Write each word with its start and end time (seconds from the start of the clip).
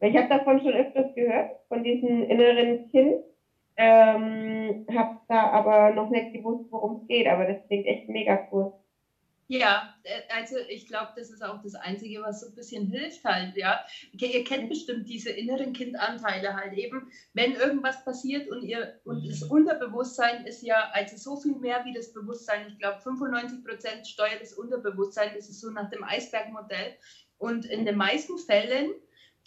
Ich 0.00 0.16
habe 0.16 0.28
davon 0.28 0.60
schon 0.60 0.72
öfters 0.72 1.14
gehört, 1.14 1.50
von 1.68 1.82
diesem 1.84 2.22
inneren 2.24 2.90
Kind. 2.90 3.16
Ähm, 3.76 4.86
habe 4.94 5.20
da 5.28 5.50
aber 5.50 5.90
noch 5.90 6.10
nicht 6.10 6.32
gewusst, 6.34 6.66
worum 6.70 7.00
es 7.00 7.08
geht, 7.08 7.26
aber 7.26 7.46
das 7.46 7.66
klingt 7.66 7.86
echt 7.86 8.08
mega 8.08 8.46
cool. 8.52 8.72
Ja, 9.50 9.92
äh, 10.04 10.20
also 10.28 10.56
ich 10.68 10.86
glaube, 10.86 11.08
das 11.16 11.30
ist 11.30 11.42
auch 11.42 11.60
das 11.60 11.74
Einzige, 11.74 12.22
was 12.22 12.40
so 12.40 12.46
ein 12.46 12.54
bisschen 12.54 12.86
hilft 12.86 13.24
halt, 13.24 13.56
ja. 13.56 13.80
Ihr 14.12 14.44
kennt 14.44 14.68
bestimmt 14.68 15.08
diese 15.08 15.30
inneren 15.30 15.72
Kindanteile 15.72 16.54
halt 16.54 16.74
eben, 16.74 17.10
wenn 17.32 17.54
irgendwas 17.54 18.04
passiert 18.04 18.48
und 18.48 18.62
ihr 18.62 19.00
und 19.04 19.26
das 19.28 19.42
Unterbewusstsein 19.42 20.46
ist 20.46 20.62
ja 20.62 20.90
also 20.92 21.16
so 21.16 21.40
viel 21.40 21.58
mehr 21.58 21.84
wie 21.84 21.92
das 21.92 22.12
Bewusstsein. 22.12 22.66
Ich 22.68 22.78
glaube, 22.78 23.00
95 23.00 23.64
Prozent 23.64 24.06
steuert 24.06 24.40
das 24.40 24.52
Unterbewusstsein. 24.52 25.30
Das 25.34 25.48
ist 25.48 25.60
so 25.60 25.70
nach 25.70 25.90
dem 25.90 26.04
Eisbergmodell. 26.04 26.94
Und 27.38 27.64
in 27.64 27.84
den 27.84 27.96
meisten 27.96 28.38
Fällen 28.38 28.92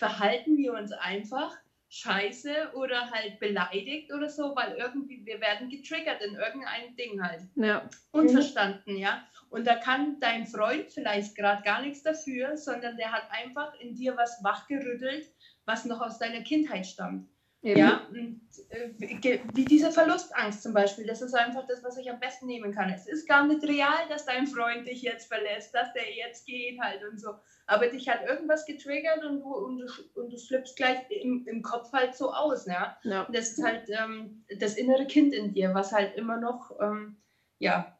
verhalten 0.03 0.57
wir 0.57 0.73
uns 0.73 0.91
einfach 0.91 1.55
scheiße 1.87 2.71
oder 2.73 3.09
halt 3.11 3.39
beleidigt 3.39 4.11
oder 4.11 4.27
so, 4.27 4.53
weil 4.53 4.75
irgendwie 4.77 5.25
wir 5.25 5.39
werden 5.39 5.69
getriggert 5.69 6.21
in 6.21 6.35
irgendeinem 6.35 6.93
Ding 6.97 7.23
halt. 7.23 7.43
Ja. 7.55 7.89
Unverstanden, 8.11 8.97
ja. 8.97 9.25
Und 9.49 9.65
da 9.65 9.75
kann 9.75 10.19
dein 10.19 10.45
Freund 10.45 10.91
vielleicht 10.91 11.37
gerade 11.37 11.63
gar 11.63 11.81
nichts 11.81 12.03
dafür, 12.03 12.57
sondern 12.57 12.97
der 12.97 13.13
hat 13.13 13.29
einfach 13.29 13.79
in 13.79 13.95
dir 13.95 14.17
was 14.17 14.43
wachgerüttelt, 14.43 15.31
was 15.65 15.85
noch 15.85 16.01
aus 16.01 16.19
deiner 16.19 16.41
Kindheit 16.41 16.85
stammt. 16.85 17.29
Eben. 17.63 17.79
Ja, 17.79 18.05
und, 18.09 18.41
äh, 18.69 19.39
wie 19.53 19.63
diese 19.63 19.89
Verlustangst 19.89 20.61
zum 20.61 20.73
Beispiel, 20.73 21.07
das 21.07 21.21
ist 21.21 21.33
einfach 21.33 21.65
das, 21.65 21.81
was 21.81 21.97
ich 21.97 22.09
am 22.11 22.19
besten 22.19 22.45
nehmen 22.45 22.73
kann. 22.73 22.89
Es 22.89 23.07
ist 23.07 23.25
gar 23.25 23.47
nicht 23.47 23.63
real, 23.63 24.09
dass 24.09 24.25
dein 24.25 24.47
Freund 24.47 24.85
dich 24.85 25.01
jetzt 25.01 25.27
verlässt, 25.27 25.73
dass 25.73 25.93
der 25.93 26.13
jetzt 26.13 26.45
geht 26.45 26.77
halt 26.81 27.01
und 27.09 27.21
so. 27.21 27.29
Aber 27.65 27.87
dich 27.87 28.09
hat 28.09 28.27
irgendwas 28.27 28.65
getriggert 28.65 29.23
und 29.23 29.39
du, 29.39 29.55
und 29.55 29.77
du, 29.77 29.85
und 30.21 30.33
du 30.33 30.37
flippst 30.37 30.75
gleich 30.75 31.09
im, 31.09 31.47
im 31.47 31.61
Kopf 31.61 31.93
halt 31.93 32.15
so 32.15 32.33
aus. 32.33 32.67
Ne? 32.67 32.97
Ja. 33.03 33.27
Das 33.31 33.51
ist 33.51 33.63
halt 33.63 33.89
ähm, 33.89 34.43
das 34.59 34.75
innere 34.75 35.07
Kind 35.07 35.33
in 35.33 35.53
dir, 35.53 35.73
was 35.73 35.93
halt 35.93 36.17
immer 36.17 36.35
noch, 36.35 36.77
ähm, 36.81 37.15
ja, 37.59 37.97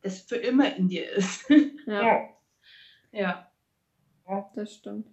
das 0.00 0.20
für 0.20 0.36
immer 0.36 0.74
in 0.74 0.88
dir 0.88 1.12
ist. 1.12 1.50
ja. 1.86 2.30
ja. 3.12 3.52
Ja, 4.26 4.50
das 4.54 4.72
stimmt. 4.72 5.06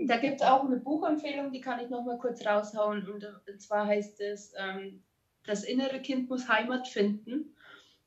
Da 0.00 0.16
gibt 0.16 0.40
es 0.40 0.46
auch 0.46 0.64
eine 0.64 0.76
Buchempfehlung, 0.76 1.52
die 1.52 1.60
kann 1.60 1.80
ich 1.80 1.90
noch 1.90 2.04
mal 2.04 2.18
kurz 2.18 2.44
raushauen. 2.44 3.08
Und, 3.08 3.60
zwar 3.60 3.86
heißt 3.86 4.20
es, 4.20 4.52
ähm, 4.58 5.02
das 5.46 5.64
innere 5.64 6.00
Kind 6.00 6.28
muss 6.28 6.48
Heimat 6.48 6.88
finden. 6.88 7.54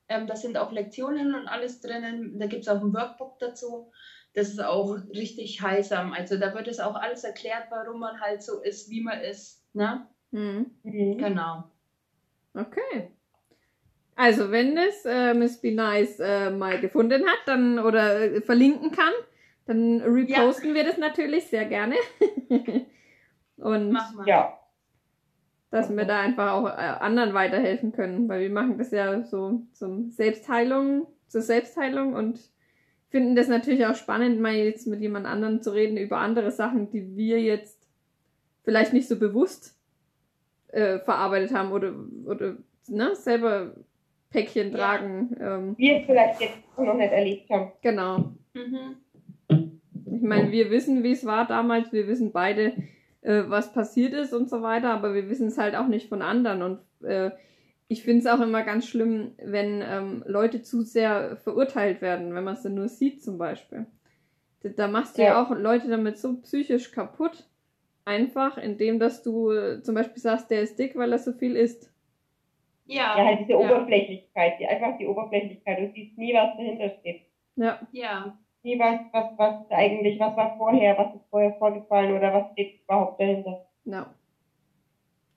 Ähm, 0.09 0.27
da 0.27 0.35
sind 0.35 0.57
auch 0.57 0.71
Lektionen 0.71 1.35
und 1.35 1.47
alles 1.47 1.81
drinnen. 1.81 2.39
Da 2.39 2.47
gibt 2.47 2.63
es 2.63 2.67
auch 2.67 2.81
ein 2.81 2.93
Workbook 2.93 3.39
dazu. 3.39 3.91
Das 4.33 4.49
ist 4.49 4.63
auch 4.63 4.97
richtig 5.13 5.61
heilsam. 5.61 6.13
Also 6.13 6.37
da 6.37 6.53
wird 6.53 6.67
es 6.67 6.79
auch 6.79 6.95
alles 6.95 7.23
erklärt, 7.23 7.65
warum 7.69 7.99
man 7.99 8.21
halt 8.21 8.43
so 8.43 8.61
ist, 8.61 8.89
wie 8.89 9.01
man 9.01 9.19
ist. 9.21 9.63
Ne? 9.73 10.07
Mhm. 10.31 10.71
Genau. 10.83 11.63
Okay. 12.53 13.11
Also, 14.15 14.49
wenn 14.49 14.75
das 14.75 15.05
äh, 15.05 15.35
Miss 15.35 15.61
Be 15.61 15.71
Nice 15.71 16.19
äh, 16.19 16.49
mal 16.49 16.79
gefunden 16.81 17.23
hat, 17.27 17.39
dann 17.45 17.77
oder 17.77 18.19
äh, 18.19 18.41
verlinken 18.41 18.91
kann, 18.91 19.13
dann 19.67 20.01
reposten 20.01 20.69
ja. 20.69 20.75
wir 20.75 20.83
das 20.85 20.97
natürlich 20.97 21.47
sehr 21.47 21.65
gerne. 21.65 21.95
Und 23.57 23.97
ja. 24.25 24.57
dass 25.71 25.95
wir 25.95 26.05
da 26.05 26.21
einfach 26.21 26.53
auch 26.53 26.65
äh, 26.67 26.69
anderen 26.69 27.33
weiterhelfen 27.33 27.91
können, 27.91 28.29
weil 28.29 28.41
wir 28.41 28.49
machen 28.49 28.77
das 28.77 28.91
ja 28.91 29.23
so 29.23 29.61
zum 29.73 30.11
Selbstheilung, 30.11 31.07
zur 31.27 31.41
Selbstheilung 31.41 32.13
und 32.13 32.39
finden 33.09 33.35
das 33.35 33.47
natürlich 33.47 33.85
auch 33.85 33.95
spannend, 33.95 34.39
mal 34.39 34.53
jetzt 34.53 34.87
mit 34.87 35.01
jemand 35.01 35.25
anderem 35.25 35.61
zu 35.61 35.71
reden 35.71 35.97
über 35.97 36.17
andere 36.19 36.51
Sachen, 36.51 36.91
die 36.91 37.15
wir 37.15 37.41
jetzt 37.41 37.87
vielleicht 38.63 38.93
nicht 38.93 39.07
so 39.07 39.17
bewusst 39.17 39.77
äh, 40.67 40.99
verarbeitet 40.99 41.53
haben 41.53 41.71
oder, 41.71 41.93
oder 42.25 42.57
ne, 42.87 43.15
selber 43.15 43.73
Päckchen 44.29 44.71
ja. 44.71 44.77
tragen. 44.77 45.35
Ähm, 45.39 45.75
wir 45.77 46.03
vielleicht 46.05 46.41
jetzt 46.41 46.77
noch 46.77 46.93
nicht 46.93 47.11
erlebt 47.11 47.49
haben. 47.49 47.71
Genau. 47.81 48.17
Mhm. 48.53 48.97
Ich 49.49 50.21
meine, 50.21 50.51
wir 50.51 50.71
wissen, 50.71 51.03
wie 51.03 51.11
es 51.11 51.25
war 51.25 51.47
damals, 51.47 51.91
wir 51.93 52.07
wissen 52.07 52.31
beide, 52.31 52.73
äh, 53.21 53.43
was 53.47 53.73
passiert 53.73 54.13
ist 54.13 54.33
und 54.33 54.49
so 54.49 54.61
weiter, 54.61 54.91
aber 54.91 55.13
wir 55.13 55.29
wissen 55.29 55.47
es 55.47 55.57
halt 55.57 55.75
auch 55.75 55.87
nicht 55.87 56.09
von 56.09 56.21
anderen. 56.21 56.61
Und 56.61 57.05
äh, 57.07 57.31
ich 57.87 58.03
finde 58.03 58.19
es 58.19 58.27
auch 58.27 58.41
immer 58.41 58.63
ganz 58.63 58.87
schlimm, 58.87 59.31
wenn 59.37 59.81
ähm, 59.81 60.23
Leute 60.27 60.61
zu 60.61 60.81
sehr 60.81 61.37
verurteilt 61.37 62.01
werden, 62.01 62.33
wenn 62.33 62.43
man 62.43 62.55
es 62.55 62.63
dann 62.63 62.75
nur 62.75 62.87
sieht 62.87 63.23
zum 63.23 63.37
Beispiel. 63.37 63.85
Da, 64.61 64.69
da 64.69 64.87
machst 64.87 65.17
du 65.17 65.21
ja. 65.21 65.29
ja 65.29 65.43
auch 65.43 65.51
Leute 65.51 65.87
damit 65.87 66.17
so 66.17 66.37
psychisch 66.41 66.91
kaputt, 66.91 67.47
einfach, 68.05 68.57
indem 68.57 68.99
dass 68.99 69.23
du 69.23 69.51
äh, 69.51 69.81
zum 69.81 69.95
Beispiel 69.95 70.21
sagst, 70.21 70.49
der 70.49 70.61
ist 70.61 70.79
dick, 70.79 70.95
weil 70.95 71.11
er 71.11 71.19
so 71.19 71.33
viel 71.33 71.55
isst. 71.55 71.91
Ja. 72.85 73.17
Ja, 73.17 73.25
halt 73.25 73.41
diese 73.41 73.51
ja. 73.51 73.57
Oberflächlichkeit, 73.59 74.59
die, 74.59 74.65
einfach 74.65 74.97
die 74.97 75.07
Oberflächlichkeit. 75.07 75.79
Du 75.79 75.91
siehst 75.93 76.17
nie, 76.17 76.33
was 76.33 76.55
dahinter 76.55 76.89
steht. 76.99 77.21
Ja. 77.55 77.79
Ja. 77.91 78.37
Nie 78.67 78.77
was, 78.77 78.99
was, 79.13 79.37
was 79.37 79.71
eigentlich, 79.71 80.19
was 80.19 80.35
war 80.35 80.57
vorher, 80.57 80.97
was 80.97 81.15
ist 81.15 81.29
vorher 81.29 81.53
vorgefallen 81.53 82.17
oder 82.17 82.33
was 82.33 82.51
steht 82.51 82.81
überhaupt 82.83 83.17
dahinter. 83.17 83.65
Ja. 83.85 84.13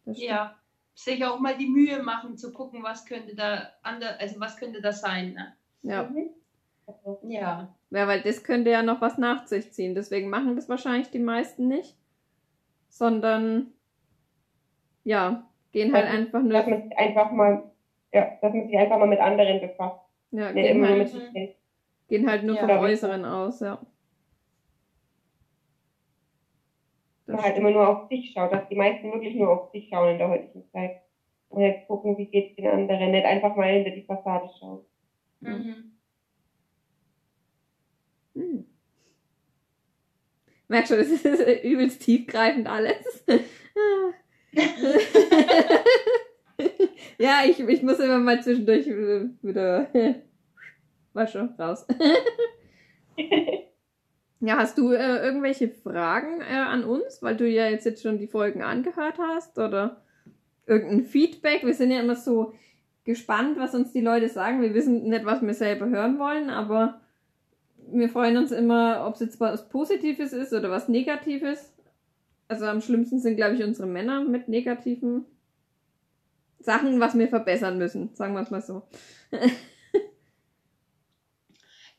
Ja. 0.07 0.57
Sich 0.95 1.25
auch 1.25 1.39
mal 1.39 1.57
die 1.57 1.69
Mühe 1.69 2.03
machen 2.03 2.37
zu 2.37 2.53
gucken, 2.53 2.83
was 2.83 3.07
könnte 3.07 3.37
da 3.37 3.69
anders, 3.83 4.19
also 4.19 4.41
was 4.41 4.57
könnte 4.57 4.83
das 4.83 5.01
sein, 5.01 5.35
ne? 5.35 5.55
Ja. 5.83 6.03
Mhm. 6.03 6.31
Ja. 7.23 7.73
Ja, 7.91 8.09
weil 8.09 8.21
das 8.23 8.43
könnte 8.43 8.71
ja 8.71 8.83
noch 8.83 9.01
was 9.01 9.17
nach 9.17 9.47
sich 9.47 9.71
ziehen. 9.71 9.95
Deswegen 9.95 10.29
machen 10.29 10.57
das 10.57 10.69
wahrscheinlich 10.69 11.11
die 11.11 11.21
meisten 11.21 11.69
nicht. 11.69 11.97
Sondern 12.89 13.69
ja, 15.05 15.49
Gehen 15.71 15.95
halt 15.95 16.07
einfach 16.07 16.43
nur. 16.43 16.53
Dass 16.53 16.67
man 16.67 16.83
sich 16.83 16.99
einfach 16.99 17.31
mal, 17.31 17.71
ja, 18.13 18.37
dass 18.43 18.53
man 18.53 18.67
sich 18.67 18.77
einfach 18.77 18.99
mal 18.99 19.07
mit 19.07 19.21
anderen 19.21 19.61
befasst. 19.61 20.01
Ja, 20.33 20.51
Nicht 20.51 20.67
gehen, 20.67 20.85
halt, 20.85 21.13
mit 21.15 21.60
gehen 22.11 22.29
halt 22.29 22.45
nur 22.45 22.57
ja, 22.57 22.61
vom 22.61 22.71
Äußeren 22.71 23.25
aus, 23.25 23.61
ja. 23.61 23.81
Das 27.27 27.37
man 27.37 27.45
halt 27.45 27.57
immer 27.57 27.71
nur 27.71 27.89
auf 27.89 28.09
sich 28.09 28.33
schaut, 28.33 28.53
dass 28.53 28.69
die 28.69 28.75
meisten 28.75 29.13
wirklich 29.13 29.37
nur 29.37 29.51
auf 29.51 29.71
sich 29.71 29.89
schauen 29.89 30.11
in 30.11 30.19
der 30.19 30.29
heutigen 30.29 30.69
Zeit. 30.73 31.01
Und 31.49 31.63
jetzt 31.63 31.87
gucken, 31.87 32.19
wie 32.19 32.27
geht's 32.27 32.57
den 32.57 32.67
anderen, 32.67 33.13
nicht 33.13 33.25
einfach 33.25 33.57
mal 33.57 33.73
hinter 33.73 33.91
die 33.91 34.03
Fassade 34.03 34.51
schauen. 34.59 34.85
Mhm. 35.41 35.93
Hm. 38.35 38.67
Merkst 40.69 40.91
du, 40.91 40.97
das 40.97 41.09
ist 41.09 41.25
übelst 41.65 42.03
tiefgreifend 42.03 42.69
alles. 42.69 43.25
ja, 47.19 47.43
ich, 47.49 47.61
ich 47.61 47.83
muss 47.83 48.01
immer 48.01 48.19
mal 48.19 48.43
zwischendurch 48.43 48.87
wieder. 48.87 49.87
War 51.13 51.27
schon 51.27 51.49
raus. 51.59 51.87
ja, 54.41 54.57
hast 54.57 54.79
du 54.79 54.93
äh, 54.93 55.25
irgendwelche 55.25 55.69
Fragen 55.69 56.41
äh, 56.41 56.55
an 56.55 56.85
uns, 56.85 57.23
weil 57.23 57.37
du 57.37 57.49
ja 57.49 57.69
jetzt, 57.69 57.85
jetzt 57.85 58.03
schon 58.03 58.19
die 58.19 58.29
Folgen 58.29 58.63
angehört 58.63 59.19
hast? 59.19 59.59
Oder 59.59 60.03
irgendein 60.67 61.05
Feedback? 61.05 61.65
Wir 61.65 61.75
sind 61.75 61.91
ja 61.91 62.01
immer 62.01 62.17
so 62.17 62.55
gespannt, 63.05 63.59
was 63.59 63.75
uns 63.75 63.93
die 63.93 64.01
Leute 64.01 64.29
sagen. 64.29 64.63
Wir 64.63 64.75
wissen 64.75 65.09
nicht, 65.09 65.25
was 65.25 65.43
wir 65.43 65.55
selber 65.55 65.89
hören 65.89 66.19
wollen, 66.19 66.49
aber 66.49 67.01
wir 67.93 68.09
freuen 68.09 68.37
uns 68.37 68.53
immer, 68.53 69.05
ob 69.07 69.15
es 69.15 69.21
jetzt 69.21 69.41
was 69.41 69.69
Positives 69.69 70.33
ist 70.33 70.53
oder 70.53 70.71
was 70.71 70.89
Negatives. 70.89 71.75
Also 72.49 72.67
am 72.67 72.81
schlimmsten 72.81 73.21
sind, 73.21 73.37
glaube 73.37 73.55
ich, 73.57 73.65
unsere 73.65 73.89
Männer 73.89 74.25
mit 74.25 74.49
negativen 74.49 75.25
Sachen, 76.59 77.01
was 77.01 77.17
wir 77.19 77.29
verbessern 77.29 77.79
müssen. 77.79 78.15
Sagen 78.15 78.35
wir 78.35 78.43
es 78.43 78.51
mal 78.51 78.63
so. 78.63 78.83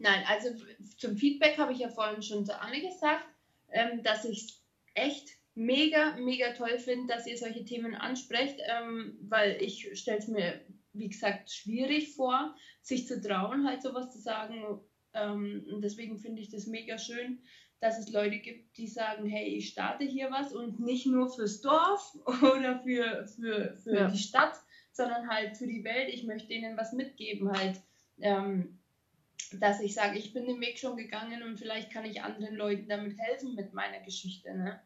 Nein, 0.02 0.24
also 0.28 0.50
zum 0.98 1.16
Feedback 1.16 1.58
habe 1.58 1.74
ich 1.74 1.80
ja 1.80 1.90
vorhin 1.90 2.24
schon 2.24 2.46
zu 2.46 2.60
Anne 2.60 2.82
gesagt, 2.82 3.26
ähm, 3.72 4.02
dass 4.04 4.26
ich 4.26 4.46
es 4.46 4.64
echt 4.96 5.30
mega, 5.54 6.16
mega 6.18 6.54
toll 6.54 6.80
finde, 6.80 7.14
dass 7.14 7.28
ihr 7.28 7.38
solche 7.38 7.66
Themen 7.66 7.94
ansprecht, 7.94 8.60
ähm, 8.68 9.18
weil 9.22 9.62
ich 9.62 9.98
stelle 10.00 10.18
es 10.18 10.28
mir, 10.28 10.62
wie 10.94 11.10
gesagt, 11.10 11.52
schwierig 11.52 12.16
vor, 12.16 12.56
sich 12.82 13.08
zu 13.08 13.22
trauen, 13.22 13.68
halt 13.68 13.82
sowas 13.84 14.12
zu 14.12 14.20
sagen. 14.20 14.82
Ähm, 15.14 15.68
und 15.72 15.82
deswegen 15.84 16.18
finde 16.18 16.42
ich 16.42 16.50
das 16.50 16.66
mega 16.66 16.98
schön, 16.98 17.44
dass 17.80 18.00
es 18.00 18.12
Leute 18.12 18.40
gibt, 18.40 18.78
die 18.78 18.88
sagen, 18.88 19.28
hey, 19.28 19.56
ich 19.56 19.70
starte 19.70 20.04
hier 20.04 20.32
was 20.32 20.54
und 20.54 20.80
nicht 20.80 21.06
nur 21.06 21.32
fürs 21.34 21.62
Dorf 21.62 22.16
oder 22.26 22.80
für, 22.80 23.28
für, 23.28 23.78
für 23.78 23.96
ja. 23.96 24.10
die 24.10 24.18
Stadt, 24.18 24.56
sondern 24.94 25.30
halt 25.30 25.58
für 25.58 25.68
die 25.68 25.84
Welt. 25.84 26.10
Ich 26.14 26.24
möchte 26.24 26.54
ihnen 26.54 26.78
was 26.78 26.92
mitgeben, 26.94 27.52
halt, 27.52 27.82
ähm, 28.20 28.81
dass 29.60 29.82
ich 29.82 29.94
sage, 29.94 30.18
ich 30.18 30.34
bin 30.34 30.46
den 30.46 30.62
Weg 30.62 30.80
schon 30.80 30.98
gegangen 30.98 31.44
und 31.44 31.58
vielleicht 31.58 31.92
kann 31.92 32.06
ich 32.06 32.22
anderen 32.22 32.56
Leuten 32.56 32.88
damit 32.88 33.18
helfen 33.18 33.56
mit 33.56 33.74
meiner 33.74 34.00
Geschichte. 34.00 34.54
Ne? 34.56 34.80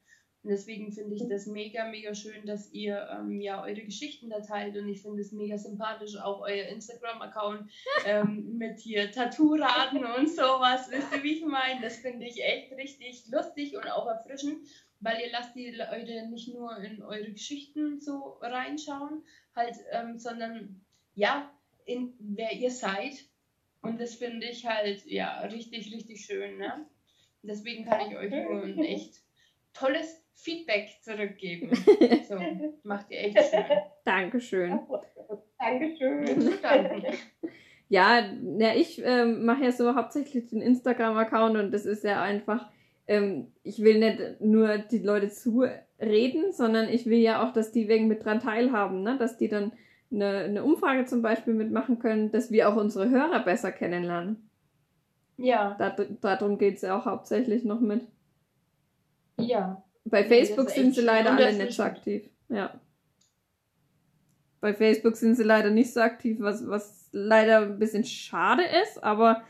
Und 0.46 0.52
deswegen 0.52 0.92
finde 0.92 1.16
ich 1.16 1.28
das 1.28 1.48
mega, 1.48 1.90
mega 1.90 2.14
schön, 2.14 2.46
dass 2.46 2.72
ihr 2.72 3.10
ähm, 3.12 3.42
ja 3.42 3.64
eure 3.64 3.82
Geschichten 3.82 4.30
da 4.30 4.42
teilt. 4.42 4.78
Und 4.78 4.88
ich 4.88 5.02
finde 5.02 5.22
es 5.22 5.32
mega 5.32 5.58
sympathisch, 5.58 6.18
auch 6.18 6.42
euer 6.42 6.68
Instagram-Account 6.68 7.68
ähm, 8.06 8.56
mit 8.56 8.80
hier 8.80 9.12
Tattoo-Raten 9.12 10.06
und 10.06 10.30
sowas. 10.30 10.92
Wisst 10.92 11.16
ihr, 11.16 11.24
wie 11.24 11.38
ich 11.38 11.46
meine? 11.46 11.82
Das 11.82 11.96
finde 11.96 12.28
ich 12.28 12.44
echt 12.44 12.72
richtig 12.74 13.26
lustig 13.32 13.76
und 13.76 13.90
auch 13.90 14.06
erfrischend, 14.06 14.60
weil 15.00 15.20
ihr 15.20 15.32
lasst 15.32 15.56
die 15.56 15.72
Leute 15.72 16.30
nicht 16.30 16.54
nur 16.54 16.78
in 16.78 17.02
eure 17.02 17.32
Geschichten 17.32 18.00
so 18.00 18.38
reinschauen, 18.40 19.24
halt, 19.56 19.76
ähm, 19.94 20.20
sondern 20.20 20.86
ja, 21.16 21.52
in 21.86 22.14
wer 22.20 22.52
ihr 22.52 22.70
seid. 22.70 23.16
Und 23.86 24.02
das 24.02 24.16
finde 24.16 24.48
ich 24.48 24.66
halt, 24.66 25.06
ja, 25.06 25.40
richtig, 25.42 25.94
richtig 25.94 26.26
schön. 26.26 26.58
Ne? 26.58 26.86
Deswegen 27.44 27.86
kann 27.86 28.10
ich 28.10 28.18
euch 28.18 28.32
nur 28.32 28.64
ein 28.64 28.80
echt 28.84 29.22
tolles 29.74 30.24
Feedback 30.34 30.90
zurückgeben. 31.02 31.72
So, 32.28 32.40
macht 32.84 33.12
ihr 33.12 33.20
echt 33.20 33.38
schön. 33.38 33.66
Dankeschön. 34.04 34.80
Dankeschön. 35.60 36.44
ja, 37.88 38.32
ja, 38.58 38.76
ich 38.76 39.00
ähm, 39.04 39.46
mache 39.46 39.66
ja 39.66 39.72
so 39.72 39.96
hauptsächlich 39.96 40.50
den 40.50 40.62
Instagram-Account 40.62 41.56
und 41.58 41.72
das 41.72 41.86
ist 41.86 42.04
ja 42.04 42.24
einfach, 42.24 42.68
ähm, 43.08 43.52
ich 43.62 43.84
will 43.84 44.00
nicht 44.00 44.42
nur 44.42 44.80
die 44.80 45.00
Leute 45.00 45.30
zureden, 45.30 46.52
sondern 46.52 46.90
ich 46.90 47.06
will 47.06 47.20
ja 47.20 47.44
auch, 47.44 47.54
dass 47.54 47.72
die 47.72 47.88
wegen 47.88 48.08
mit 48.08 48.26
dran 48.26 48.40
teilhaben, 48.40 49.04
ne? 49.04 49.18
dass 49.20 49.38
die 49.38 49.50
dann 49.50 49.72
eine, 50.16 50.38
eine 50.40 50.64
Umfrage 50.64 51.06
zum 51.06 51.22
Beispiel 51.22 51.54
mitmachen 51.54 52.00
können, 52.00 52.32
dass 52.32 52.52
wir 52.52 52.70
auch 52.70 52.76
unsere 52.76 53.10
Hörer 53.10 53.44
besser 53.44 53.72
kennenlernen. 53.72 54.50
Ja. 55.38 55.76
Da, 55.78 55.96
darum 56.22 56.58
geht 56.58 56.78
es 56.78 56.82
ja 56.82 56.98
auch 56.98 57.06
hauptsächlich 57.06 57.64
noch 57.64 57.80
mit. 57.80 58.08
Ja. 59.38 59.84
Bei 60.06 60.24
Facebook 60.24 60.70
sind 60.70 60.96
sie 60.96 61.02
leider 61.02 61.34
alle 61.34 61.54
nicht 61.54 61.74
so 61.74 61.84
aktiv. 61.84 62.30
Ja. 62.50 62.80
Bei 64.62 64.74
Facebook 64.74 65.16
sind 65.16 65.36
sie 65.36 65.44
leider 65.44 65.70
nicht 65.70 65.94
so 65.94 66.00
aktiv, 66.00 66.38
was, 66.40 66.68
was 66.68 67.10
leider 67.12 67.60
ein 67.60 67.80
bisschen 67.80 68.04
schade 68.04 68.64
ist, 68.84 69.04
aber 69.04 69.44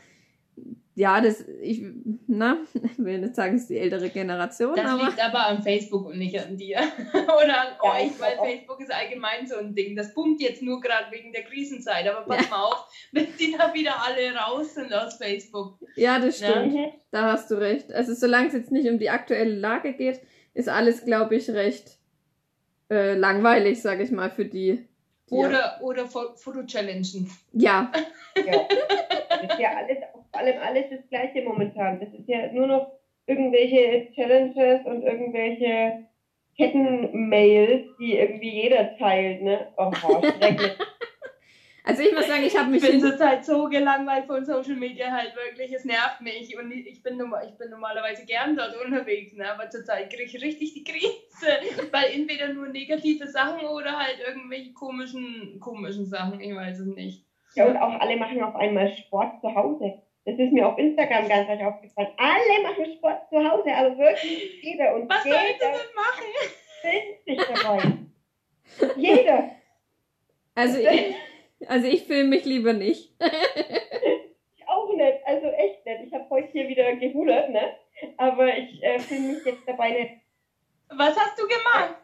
ja, 0.98 1.20
das, 1.20 1.44
ich, 1.60 1.82
na, 2.26 2.56
ich 2.74 2.98
will 2.98 3.18
nicht 3.18 3.36
sagen, 3.36 3.56
es 3.56 3.62
ist 3.62 3.70
die 3.70 3.78
ältere 3.78 4.08
Generation. 4.08 4.74
Das 4.74 4.90
aber 4.90 5.04
liegt 5.04 5.22
aber 5.22 5.46
an 5.46 5.62
Facebook 5.62 6.06
und 6.06 6.16
nicht 6.16 6.40
an 6.40 6.56
dir. 6.56 6.78
Oder 7.12 7.60
an 7.60 7.68
ja, 7.84 7.92
euch, 7.92 8.18
weil 8.18 8.38
Facebook 8.38 8.80
ist 8.80 8.90
allgemein 8.90 9.46
so 9.46 9.56
ein 9.56 9.74
Ding. 9.74 9.94
Das 9.94 10.14
pumpt 10.14 10.40
jetzt 10.40 10.62
nur 10.62 10.80
gerade 10.80 11.12
wegen 11.12 11.32
der 11.32 11.44
Krisenzeit. 11.44 12.08
Aber 12.08 12.24
pass 12.24 12.44
ja. 12.44 12.50
mal 12.50 12.64
auf, 12.64 12.88
wenn 13.12 13.26
die 13.38 13.54
da 13.56 13.74
wieder 13.74 14.02
alle 14.02 14.34
raus 14.34 14.74
sind 14.74 14.92
aus 14.94 15.18
Facebook. 15.18 15.78
Ja, 15.96 16.18
das 16.18 16.38
stimmt. 16.38 16.74
Ja. 16.74 16.86
Da 17.10 17.32
hast 17.32 17.50
du 17.50 17.56
recht. 17.56 17.92
Also 17.92 18.14
solange 18.14 18.48
es 18.48 18.54
jetzt 18.54 18.72
nicht 18.72 18.88
um 18.88 18.98
die 18.98 19.10
aktuelle 19.10 19.54
Lage 19.54 19.92
geht, 19.92 20.20
ist 20.54 20.70
alles, 20.70 21.04
glaube 21.04 21.36
ich, 21.36 21.50
recht 21.50 21.98
äh, 22.90 23.14
langweilig, 23.14 23.82
sage 23.82 24.02
ich 24.02 24.10
mal, 24.10 24.30
für 24.30 24.46
die. 24.46 24.88
die 25.28 25.34
oder 25.34 25.78
oder 25.82 26.06
Foto-Challengen. 26.06 27.30
Ja. 27.52 27.92
ja. 28.34 28.66
Das 29.28 29.42
ist 29.42 29.58
ja 29.60 29.76
alles, 29.76 29.98
vor 30.36 30.44
allem 30.44 30.60
alles 30.60 30.84
das 30.90 31.08
Gleiche 31.08 31.42
momentan. 31.42 31.98
Das 31.98 32.10
ist 32.12 32.28
ja 32.28 32.52
nur 32.52 32.66
noch 32.66 32.92
irgendwelche 33.26 34.12
Challenges 34.14 34.84
und 34.84 35.02
irgendwelche 35.02 36.04
Kettenmails, 36.56 37.86
die 37.98 38.16
irgendwie 38.16 38.62
jeder 38.62 38.96
teilt, 38.98 39.42
ne? 39.42 39.72
Oh, 39.78 39.90
schrecklich. 40.38 40.72
Also 41.84 42.02
ich 42.02 42.12
muss 42.12 42.26
sagen, 42.26 42.42
ich 42.44 42.58
habe 42.58 42.70
mich. 42.70 42.82
Ich 42.82 42.90
bin 42.90 43.00
zurzeit 43.00 43.44
so 43.44 43.68
gelangweilt 43.68 44.26
von 44.26 44.44
Social 44.44 44.74
Media 44.74 45.10
halt 45.10 45.34
wirklich. 45.36 45.72
Es 45.72 45.84
nervt 45.84 46.20
mich 46.20 46.58
und 46.58 46.70
ich 46.72 47.02
bin, 47.02 47.18
ich 47.46 47.56
bin 47.56 47.70
normalerweise 47.70 48.26
gern 48.26 48.56
dort 48.56 48.76
unterwegs, 48.84 49.34
ne? 49.34 49.50
aber 49.50 49.70
zurzeit 49.70 50.10
kriege 50.10 50.24
ich 50.24 50.42
richtig 50.42 50.74
die 50.74 50.84
Krise, 50.84 51.88
weil 51.92 52.12
entweder 52.12 52.52
nur 52.52 52.68
negative 52.68 53.28
Sachen 53.28 53.66
oder 53.68 53.98
halt 53.98 54.18
irgendwelche 54.26 54.74
komischen, 54.74 55.60
komischen 55.60 56.06
Sachen, 56.06 56.40
ich 56.40 56.54
weiß 56.54 56.80
es 56.80 56.94
nicht. 56.94 57.24
Ja, 57.54 57.66
und 57.66 57.76
auch 57.78 58.00
alle 58.00 58.16
machen 58.16 58.42
auf 58.42 58.56
einmal 58.56 58.92
Sport 58.92 59.40
zu 59.40 59.54
Hause. 59.54 60.02
Das 60.26 60.36
ist 60.40 60.52
mir 60.52 60.66
auf 60.66 60.76
Instagram 60.76 61.28
ganz 61.28 61.46
gleich 61.46 61.64
aufgefallen. 61.64 62.08
Alle 62.16 62.62
machen 62.64 62.92
Sport 62.96 63.28
zu 63.30 63.36
Hause, 63.36 63.72
also 63.72 63.96
wirklich 63.96 64.60
jeder. 64.60 64.96
Und 64.96 65.08
Was 65.08 65.24
jeder 65.24 65.36
soll 65.38 65.46
ich 65.50 65.58
denn 65.58 65.72
machen? 65.94 67.16
Sich 67.24 67.38
dabei. 67.62 68.96
jeder. 68.96 69.50
Also 70.56 70.78
ich, 70.80 71.14
also 71.68 71.86
ich 71.86 72.02
filme 72.02 72.30
mich 72.30 72.44
lieber 72.44 72.72
nicht. 72.72 73.12
ich 73.20 74.68
auch 74.68 74.92
nicht, 74.96 75.18
also 75.24 75.46
echt 75.46 75.86
nicht. 75.86 76.00
Ich 76.06 76.12
habe 76.12 76.28
heute 76.28 76.48
hier 76.48 76.66
wieder 76.66 76.96
gehudert, 76.96 77.50
ne? 77.50 77.76
Aber 78.16 78.48
ich 78.48 78.82
äh, 78.82 78.98
filme 78.98 79.34
mich 79.34 79.44
jetzt 79.44 79.62
dabei 79.64 79.90
nicht. 79.90 80.10
Was 80.88 81.16
hast 81.16 81.38
du 81.38 81.46
gemacht? 81.46 81.94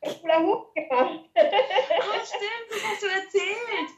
Ich 0.00 0.22
Hula 0.22 0.40
Hoop 0.40 0.74
gemacht. 0.74 1.20
ah, 1.34 2.24
stimmt, 2.24 2.70
das 2.70 2.84
hast 2.86 3.02
du 3.02 3.06
erzählt. 3.06 3.90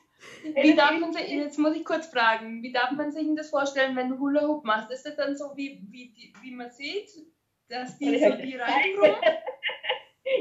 Wie 0.42 0.74
darf 0.74 0.98
man 0.98 1.12
sich, 1.12 1.28
jetzt 1.28 1.58
muss 1.58 1.76
ich 1.76 1.84
kurz 1.84 2.06
fragen, 2.06 2.62
wie 2.62 2.72
darf 2.72 2.90
man 2.92 3.10
sich 3.12 3.26
das 3.36 3.50
vorstellen, 3.50 3.96
wenn 3.96 4.10
du 4.10 4.18
Hula 4.18 4.46
Hoop 4.46 4.64
machst? 4.64 4.90
Ist 4.90 5.06
das 5.06 5.16
dann 5.16 5.36
so, 5.36 5.56
wie, 5.56 5.80
wie, 5.90 6.32
wie 6.42 6.50
man 6.50 6.70
sieht, 6.70 7.10
dass 7.68 7.98
die 7.98 8.18
so 8.18 8.32
die 8.32 8.56
Reifen 8.56 9.16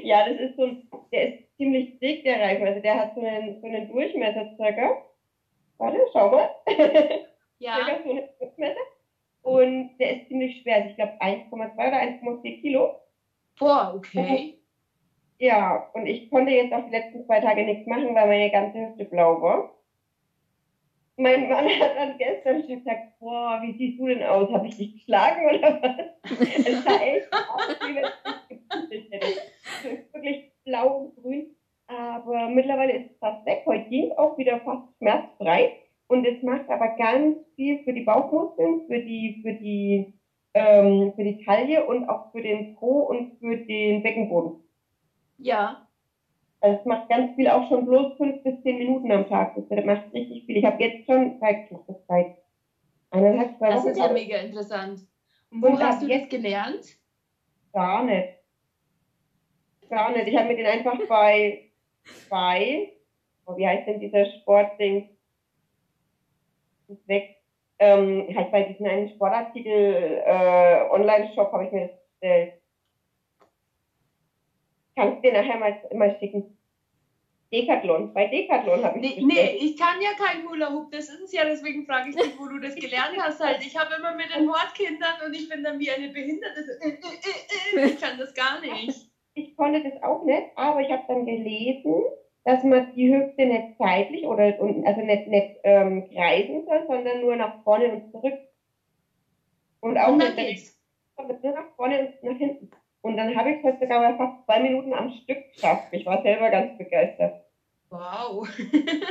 Ja, 0.03 0.27
das 0.27 0.39
ist 0.39 0.55
so 0.55 0.63
ein, 0.63 0.89
der 1.11 1.33
ist 1.33 1.57
ziemlich 1.57 1.99
dick, 1.99 2.23
der 2.23 2.39
Reifen. 2.39 2.67
Also 2.67 2.81
der 2.81 2.99
hat 2.99 3.15
so 3.15 3.21
einen, 3.21 3.61
so 3.61 3.67
einen 3.67 3.87
Durchmesser 3.89 4.55
circa. 4.55 5.03
Warte, 5.77 5.99
schau 6.11 6.31
mal. 6.31 6.49
Ja. 7.59 7.75
circa 7.77 8.03
so 8.03 8.09
einen 8.11 8.29
Durchmesser. 8.39 8.79
Und 9.41 9.97
der 9.97 10.17
ist 10.17 10.27
ziemlich 10.27 10.61
schwer. 10.61 10.75
Also 10.75 10.89
ich 10.89 10.95
glaube 10.95 11.13
1,2 11.19 11.73
oder 11.73 11.97
1,4 11.97 12.61
Kilo. 12.61 13.01
Boah, 13.57 13.93
okay. 13.95 14.59
Ja, 15.39 15.89
und 15.93 16.05
ich 16.07 16.29
konnte 16.29 16.51
jetzt 16.51 16.73
auch 16.73 16.85
die 16.85 16.91
letzten 16.91 17.25
zwei 17.25 17.39
Tage 17.39 17.63
nichts 17.63 17.87
machen, 17.87 18.15
weil 18.15 18.27
meine 18.27 18.51
ganze 18.51 18.79
Hüfte 18.79 19.05
blau 19.05 19.41
war. 19.41 19.76
Mein 21.19 21.49
Mann 21.49 21.65
hat 21.65 21.95
dann 21.97 22.17
gestern 22.19 22.61
schon 22.61 22.77
gesagt, 22.77 23.19
boah, 23.19 23.59
wie 23.63 23.75
siehst 23.75 23.99
du 23.99 24.05
denn 24.05 24.21
aus? 24.21 24.51
Habe 24.51 24.67
ich 24.67 24.77
dich 24.77 24.93
geschlagen 24.93 25.45
oder 25.47 25.81
was? 25.81 26.31
es 26.39 26.83
sah 26.83 27.01
echt 27.01 27.33
aus, 27.33 27.75
wie 27.81 27.95
wenn 27.95 28.05
ich 28.91 29.11
hätte. 29.11 29.27
Es 29.83 30.13
wirklich 30.13 30.51
blau 30.63 30.97
und 30.97 31.15
grün. 31.15 31.55
Aber 31.87 32.49
mittlerweile 32.49 32.93
ist 32.97 33.11
es 33.11 33.17
fast 33.17 33.45
weg. 33.47 33.63
Heute 33.65 33.89
ging 33.89 34.11
es 34.11 34.17
auch 34.17 34.37
wieder 34.37 34.59
fast 34.59 34.95
schmerzfrei. 34.99 35.77
Und 36.07 36.25
es 36.25 36.43
macht 36.43 36.69
aber 36.69 36.89
ganz 36.97 37.37
viel 37.55 37.83
für 37.83 37.93
die 37.93 38.03
Bauchmuskeln, 38.03 38.85
für 38.87 38.99
die, 38.99 39.39
für 39.41 39.53
die, 39.53 40.13
ähm, 40.53 41.13
für 41.15 41.23
die 41.23 41.43
Taille 41.43 41.85
und 41.85 42.07
auch 42.07 42.31
für 42.31 42.41
den 42.41 42.75
Po 42.75 42.99
und 43.01 43.39
für 43.39 43.57
den 43.57 44.03
Beckenboden. 44.03 44.63
Ja. 45.39 45.86
Also 46.59 46.79
es 46.79 46.85
macht 46.85 47.09
ganz 47.09 47.35
viel, 47.35 47.47
auch 47.47 47.67
schon 47.69 47.85
bloß 47.85 48.17
fünf 48.17 48.43
bis 48.43 48.61
zehn 48.63 48.79
Minuten 48.79 49.11
am 49.11 49.27
Tag. 49.27 49.53
Das 49.55 49.85
macht 49.85 50.13
richtig 50.13 50.45
viel. 50.45 50.57
Ich 50.57 50.65
habe 50.65 50.83
jetzt 50.83 51.05
schon, 51.05 51.35
ich 51.35 51.39
das 51.87 51.97
seit 52.07 52.35
eineinhalb, 53.11 53.57
zwei 53.57 53.67
Wochen. 53.67 53.75
Das 53.75 53.85
ist 53.85 53.97
ja 53.97 54.11
mega 54.11 54.37
interessant. 54.37 55.01
Und 55.51 55.61
wo 55.61 55.67
und 55.67 55.83
hast 55.83 56.01
du 56.01 56.07
jetzt 56.07 56.29
gelernt? 56.29 56.97
Gar 57.73 58.03
nicht. 58.05 58.29
Gar 59.89 60.11
nicht. 60.11 60.27
Ich 60.27 60.35
habe 60.35 60.47
mir 60.47 60.57
den 60.57 60.65
einfach 60.65 60.97
bei, 61.07 61.69
bei, 62.29 62.91
oh, 63.45 63.55
wie 63.55 63.67
heißt 63.67 63.87
denn 63.87 63.99
dieser 63.99 64.25
Sportding? 64.25 65.09
Ist 66.87 67.07
weg. 67.07 67.35
Ähm, 67.79 68.27
halt 68.35 68.51
bei 68.51 68.63
diesem 68.63 68.87
einen 68.87 69.09
Sportartikel 69.09 70.23
äh, 70.25 70.89
Online-Shop 70.89 71.51
habe 71.51 71.65
ich 71.65 71.71
mir 71.71 71.87
das 71.87 71.97
bestellt. 72.09 72.53
Kannst 74.97 75.17
du 75.17 75.29
dir 75.29 75.33
nachher 75.33 75.59
mal, 75.59 75.79
mal 75.93 76.17
schicken. 76.19 76.57
Decathlon. 77.53 78.13
Bei 78.13 78.25
Decathlon 78.27 78.83
habe 78.83 78.99
ich 78.99 79.17
nee, 79.17 79.23
nee, 79.23 79.57
ich 79.61 79.77
kann 79.77 80.01
ja 80.01 80.09
kein 80.17 80.43
Hula 80.43 80.73
Hoop, 80.73 80.91
das 80.91 81.07
ist 81.07 81.21
es 81.21 81.31
ja, 81.31 81.45
deswegen 81.45 81.85
frage 81.85 82.09
ich 82.09 82.15
dich, 82.15 82.37
wo 82.37 82.47
du 82.47 82.59
das 82.59 82.73
gelernt 82.73 83.15
hast 83.19 83.39
halt. 83.39 83.59
Ich 83.61 83.77
habe 83.77 83.93
immer 83.93 84.15
mit 84.15 84.35
den 84.35 84.49
Hortkindern 84.49 85.21
und 85.25 85.33
ich 85.35 85.47
bin 85.47 85.63
dann 85.63 85.79
wie 85.79 85.91
eine 85.91 86.09
Behinderte. 86.09 86.61
Äh, 86.81 86.89
äh, 86.89 87.79
äh, 87.79 87.85
ich 87.85 88.01
kann 88.01 88.17
das 88.17 88.33
gar 88.33 88.59
nicht. 88.59 89.07
Ich 89.35 89.55
konnte 89.55 89.83
das 89.83 90.01
auch 90.01 90.25
nicht, 90.25 90.47
aber 90.55 90.81
ich 90.81 90.89
habe 90.89 91.03
dann 91.07 91.27
gelesen, 91.27 92.03
dass 92.43 92.63
man 92.63 92.91
die 92.95 93.13
Hüfte 93.13 93.45
nicht 93.45 93.77
zeitlich 93.77 94.25
oder 94.25 94.57
also 94.85 95.01
nicht, 95.01 95.27
nicht 95.27 95.59
ähm, 95.63 96.09
kreisen 96.11 96.65
soll, 96.65 96.85
sondern 96.87 97.21
nur 97.21 97.35
nach 97.35 97.63
vorne 97.63 97.93
und 97.93 98.11
zurück. 98.11 98.33
Und 99.79 99.97
auch 99.99 100.13
und 100.13 100.35
nicht, 100.35 100.73
nur 101.17 101.51
nach 101.53 101.75
vorne 101.75 101.99
und 101.99 102.23
nach 102.23 102.37
hinten. 102.37 102.71
Und 103.07 103.15
dann 103.15 103.33
habe 103.37 103.51
ich 103.51 103.57
es 103.59 103.63
heute 103.63 103.79
sogar 103.79 104.01
mal 104.01 104.17
fast 104.17 104.43
zwei 104.43 104.59
Minuten 104.59 104.91
am 104.91 105.09
Stück 105.09 105.53
geschafft. 105.53 105.87
Ich 105.91 106.05
war 106.05 106.21
selber 106.23 106.49
ganz 106.49 106.77
begeistert. 106.77 107.41
Wow. 107.89 108.45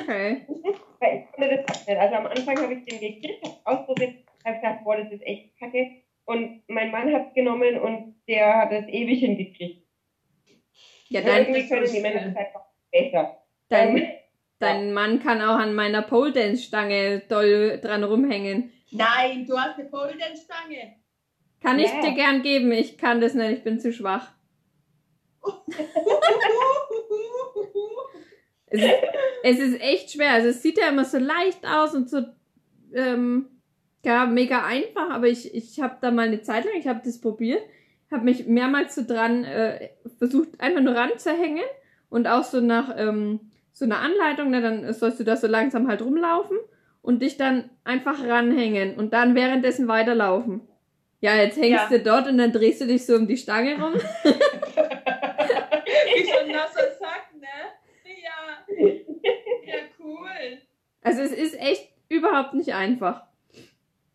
Okay. 0.02 0.46
ich 0.48 1.32
konnte 1.32 1.64
das 1.66 1.86
nicht. 1.86 1.98
Also 1.98 2.14
am 2.14 2.26
Anfang 2.26 2.58
habe 2.60 2.74
ich 2.74 2.84
den 2.84 3.00
gekriegt, 3.00 3.42
habe 3.42 3.56
ausprobiert, 3.64 4.16
habe 4.44 4.56
gesagt, 4.56 4.84
boah, 4.84 4.98
das 4.98 5.10
ist 5.10 5.22
echt 5.26 5.58
kacke. 5.58 5.92
Und 6.26 6.62
mein 6.68 6.90
Mann 6.90 7.10
hat 7.10 7.28
es 7.28 7.34
genommen 7.34 7.78
und 7.78 8.16
der 8.28 8.54
hat 8.54 8.72
es 8.72 8.86
ewig 8.88 9.20
hingekriegt. 9.20 9.86
Ja, 11.08 11.22
dann 11.22 11.38
irgendwie 11.38 11.66
können 11.66 11.90
die 11.90 12.00
Männer 12.00 12.20
das 12.20 12.36
einfach 12.36 12.66
besser. 12.92 13.38
Dein, 13.70 13.96
ähm, 13.96 14.08
dein 14.58 14.92
Mann 14.92 15.20
kann 15.20 15.40
auch 15.40 15.56
an 15.56 15.74
meiner 15.74 16.02
Pole 16.02 16.32
Dance 16.32 16.64
Stange 16.64 17.22
doll 17.30 17.80
dran 17.80 18.04
rumhängen. 18.04 18.72
Nein, 18.90 19.46
du 19.46 19.58
hast 19.58 19.78
eine 19.78 19.88
Pole 19.88 20.18
Dance 20.18 20.44
Stange. 20.44 20.96
Kann 21.62 21.78
ich 21.78 21.90
dir 21.90 22.12
gern 22.12 22.42
geben, 22.42 22.70
ich 22.72 22.98
kann 22.98 23.20
das 23.20 23.34
nicht, 23.34 23.50
ich 23.50 23.64
bin 23.64 23.80
zu 23.80 23.92
schwach. 23.92 24.32
es, 28.66 28.82
ist, 28.82 28.92
es 29.42 29.58
ist 29.58 29.80
echt 29.80 30.12
schwer. 30.12 30.32
Also 30.32 30.48
es 30.48 30.62
sieht 30.62 30.78
ja 30.78 30.88
immer 30.88 31.04
so 31.04 31.18
leicht 31.18 31.66
aus 31.66 31.94
und 31.94 32.10
so 32.10 32.22
ähm, 32.94 33.48
ja, 34.04 34.26
mega 34.26 34.64
einfach, 34.64 35.10
aber 35.10 35.26
ich, 35.26 35.52
ich 35.54 35.80
habe 35.80 35.96
da 36.00 36.10
mal 36.10 36.26
eine 36.26 36.40
Zeit 36.40 36.64
lang, 36.64 36.74
ich 36.78 36.86
habe 36.86 37.00
das 37.04 37.20
probiert, 37.20 37.62
habe 38.10 38.24
mich 38.24 38.46
mehrmals 38.46 38.94
so 38.94 39.02
dran 39.04 39.44
äh, 39.44 39.88
versucht, 40.18 40.60
einfach 40.60 40.80
nur 40.80 40.94
ranzuhängen 40.94 41.64
und 42.08 42.28
auch 42.28 42.44
so 42.44 42.60
nach 42.60 42.94
ähm, 42.96 43.40
so 43.72 43.84
einer 43.84 43.98
Anleitung, 43.98 44.50
ne, 44.50 44.62
dann 44.62 44.92
sollst 44.94 45.18
du 45.18 45.24
da 45.24 45.36
so 45.36 45.48
langsam 45.48 45.88
halt 45.88 46.02
rumlaufen 46.02 46.56
und 47.02 47.20
dich 47.20 47.36
dann 47.36 47.68
einfach 47.84 48.24
ranhängen 48.24 48.94
und 48.94 49.12
dann 49.12 49.34
währenddessen 49.34 49.88
weiterlaufen. 49.88 50.62
Ja, 51.20 51.36
jetzt 51.36 51.56
hängst 51.56 51.90
ja. 51.90 51.98
du 51.98 52.00
dort 52.00 52.28
und 52.28 52.38
dann 52.38 52.52
drehst 52.52 52.80
du 52.80 52.86
dich 52.86 53.04
so 53.06 53.16
um 53.16 53.26
die 53.26 53.36
Stange 53.36 53.74
rum. 53.82 53.94
Wie 56.14 56.24
so 56.24 56.38
ein 56.38 56.48
nasser 56.48 56.90
Sack, 56.98 57.34
ne? 57.34 57.48
Ja. 58.04 58.66
Ja, 59.64 59.74
cool. 59.98 60.58
Also 61.02 61.22
es 61.22 61.32
ist 61.32 61.58
echt 61.60 61.92
überhaupt 62.08 62.54
nicht 62.54 62.74
einfach. 62.74 63.26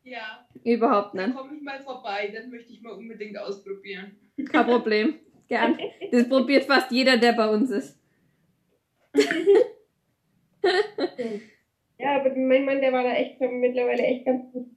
Ja. 0.04 0.48
Überhaupt 0.64 1.14
nicht. 1.14 1.26
Dann 1.26 1.36
komme 1.36 1.56
ich 1.56 1.62
mal 1.62 1.82
vorbei, 1.82 2.32
dann 2.34 2.50
möchte 2.50 2.72
ich 2.74 2.82
mal 2.82 2.94
unbedingt 2.94 3.38
ausprobieren. 3.38 4.16
Kein 4.52 4.66
Problem. 4.66 5.20
Gern. 5.48 5.78
Das 6.12 6.30
probiert 6.30 6.66
fast 6.66 6.92
jeder, 6.92 7.18
der 7.18 7.34
bei 7.34 7.50
uns 7.50 7.72
ist. 7.72 8.00
ja, 11.98 12.16
aber 12.20 12.36
mein 12.36 12.66
Mann, 12.66 12.80
der 12.80 12.94
war 12.94 13.04
da 13.04 13.14
echt 13.14 13.40
mittlerweile 13.42 14.04
echt 14.04 14.26
ganz 14.26 14.52
gut. 14.52 14.68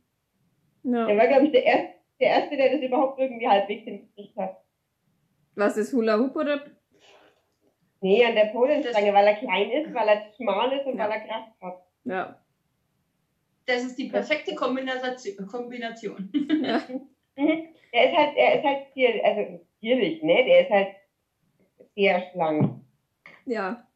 Ja. 0.83 1.07
Der 1.07 1.17
war, 1.17 1.27
glaube 1.29 1.47
ich, 1.47 1.53
der 1.53 1.65
erste, 1.65 1.94
der 2.25 2.41
erste, 2.41 2.57
der 2.57 2.73
das 2.73 2.81
überhaupt 2.81 3.19
irgendwie 3.19 3.47
halbwegs 3.47 3.85
hingekriegt 3.85 4.37
hat. 4.37 4.57
Was 5.55 5.77
ist 5.77 5.93
Hula 5.93 6.19
Hoop 6.19 6.35
oder? 6.35 6.65
Nee, 8.01 8.25
an 8.25 8.35
der 8.35 8.47
Polenstange, 8.47 9.13
weil 9.13 9.27
er 9.27 9.37
klein 9.37 9.71
ist, 9.71 9.95
weil 9.95 10.09
er 10.09 10.33
schmal 10.37 10.73
ist 10.73 10.87
und 10.87 10.97
ja. 10.99 11.05
weil 11.05 11.13
er 11.13 11.27
Kraft 11.27 11.53
hat. 11.61 11.87
Ja. 12.05 12.41
Das 13.67 13.85
ist 13.85 13.97
die 13.97 14.09
perfekte 14.09 14.55
Kombination. 14.55 16.31
Ja. 16.63 16.83
er 17.93 18.11
ist 18.11 18.17
halt, 18.17 18.37
er 18.37 18.59
ist 18.59 18.65
halt 18.65 18.87
stier, 18.91 19.25
also 19.25 19.61
stierlich, 19.79 20.23
ne? 20.23 20.45
Der 20.45 20.61
ist 20.63 20.71
halt 20.71 20.89
sehr 21.95 22.31
schlank. 22.33 22.81
Ja. 23.47 23.87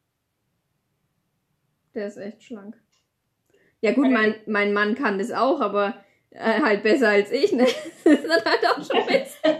Der 1.93 2.07
ist 2.07 2.17
echt 2.17 2.43
schlank. 2.43 2.79
Ja 3.81 3.93
gut, 3.93 4.09
mein, 4.09 4.35
mein 4.45 4.73
Mann 4.73 4.95
kann 4.95 5.19
das 5.19 5.31
auch, 5.31 5.61
aber 5.61 6.03
äh, 6.39 6.61
halt 6.61 6.83
besser 6.83 7.09
als 7.09 7.31
ich, 7.31 7.51
ne? 7.51 7.67
Das 8.03 8.13
ist 8.13 8.27
dann 8.27 8.45
halt 8.45 8.65
auch 8.65 8.77
schon 8.77 9.05
besser. 9.05 9.59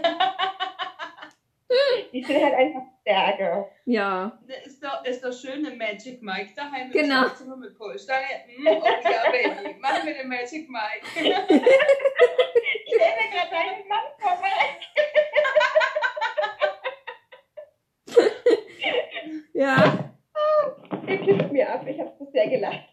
Die 2.12 2.22
sind 2.24 2.42
halt 2.42 2.54
einfach 2.54 2.82
stärker. 3.00 3.68
Ja. 3.84 4.40
Ist 4.64 4.82
doch, 4.82 5.04
ist 5.04 5.22
doch 5.22 5.32
schön 5.32 5.64
eine 5.64 5.76
Magic 5.76 6.20
Mike 6.20 6.50
daheim. 6.56 6.90
Genau. 6.90 7.26
Mit 7.58 7.78
Polstange. 7.78 8.26
Mm, 8.58 8.66
oh 8.66 8.82
ja, 8.84 9.30
Baby. 9.30 9.78
Machen 9.78 10.06
wir 10.06 10.14
den 10.14 10.28
Magic 10.28 10.68
Mike. 10.68 11.06
ich 11.14 11.22
sehe 11.22 11.38
mir 12.98 13.30
gerade 13.30 13.50
deinen 13.52 13.86
Mann 13.86 14.08
kommen. 14.20 14.50
ja. 19.54 20.10
Der 21.06 21.18
kippt 21.18 21.52
mir 21.52 21.72
ab. 21.72 21.86
Ich 21.86 22.00
habe 22.00 22.12
so 22.18 22.28
sehr 22.32 22.48
gelacht. 22.48 22.88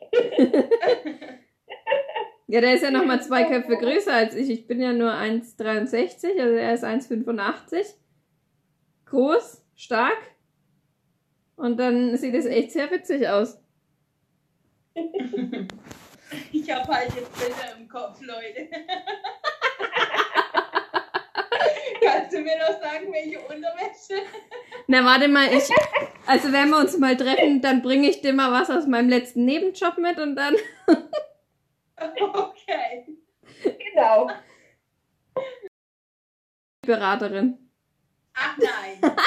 Ja, 2.48 2.62
der 2.62 2.76
ist 2.76 2.84
ja 2.84 2.92
nochmal 2.92 3.22
zwei 3.22 3.44
Köpfe 3.44 3.76
größer 3.76 4.14
als 4.14 4.34
ich. 4.34 4.50
Ich 4.50 4.68
bin 4.68 4.80
ja 4.80 4.94
nur 4.94 5.12
1,63, 5.12 6.40
also 6.40 6.56
er 6.56 6.74
ist 6.74 6.86
1,85 6.86 7.96
groß, 9.06 9.64
stark. 9.76 10.18
Und 11.58 11.78
dann 11.78 12.16
sieht 12.18 12.36
es 12.36 12.46
echt 12.46 12.72
sehr 12.72 12.90
witzig 12.92 13.28
aus. 13.28 13.60
Ich 16.52 16.70
habe 16.70 16.94
halt 16.94 17.10
jetzt 17.16 17.34
Bilder 17.40 17.78
im 17.80 17.88
Kopf, 17.88 18.20
Leute. 18.22 18.68
Kannst 22.04 22.34
du 22.34 22.40
mir 22.40 22.58
noch 22.58 22.82
sagen, 22.82 23.14
welche 23.14 23.40
Unterwäsche? 23.40 24.24
Na, 24.88 25.06
warte 25.06 25.30
mal, 25.30 25.48
ich. 25.54 25.70
Also, 26.26 26.52
wenn 26.52 26.70
wir 26.70 26.80
uns 26.80 26.98
mal 26.98 27.16
treffen, 27.16 27.62
dann 27.62 27.82
bringe 27.82 28.10
ich 28.10 28.20
dir 28.20 28.34
mal 28.34 28.52
was 28.52 28.70
aus 28.70 28.88
meinem 28.88 29.08
letzten 29.08 29.46
Nebenjob 29.46 29.98
mit 30.00 30.20
und 30.20 30.36
dann. 30.36 30.56
Genau. 34.08 34.30
Beraterin. 36.82 37.70
Ach 38.34 38.58
nein. 38.58 39.02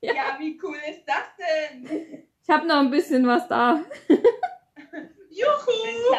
ja. 0.00 0.14
ja. 0.14 0.36
wie 0.40 0.58
cool 0.62 0.76
ist 0.88 1.04
das 1.06 1.36
denn? 1.38 2.26
Ich 2.42 2.50
habe 2.50 2.66
noch 2.66 2.80
ein 2.80 2.90
bisschen 2.90 3.24
was 3.26 3.46
da. 3.46 3.84
Juhu! 5.30 6.14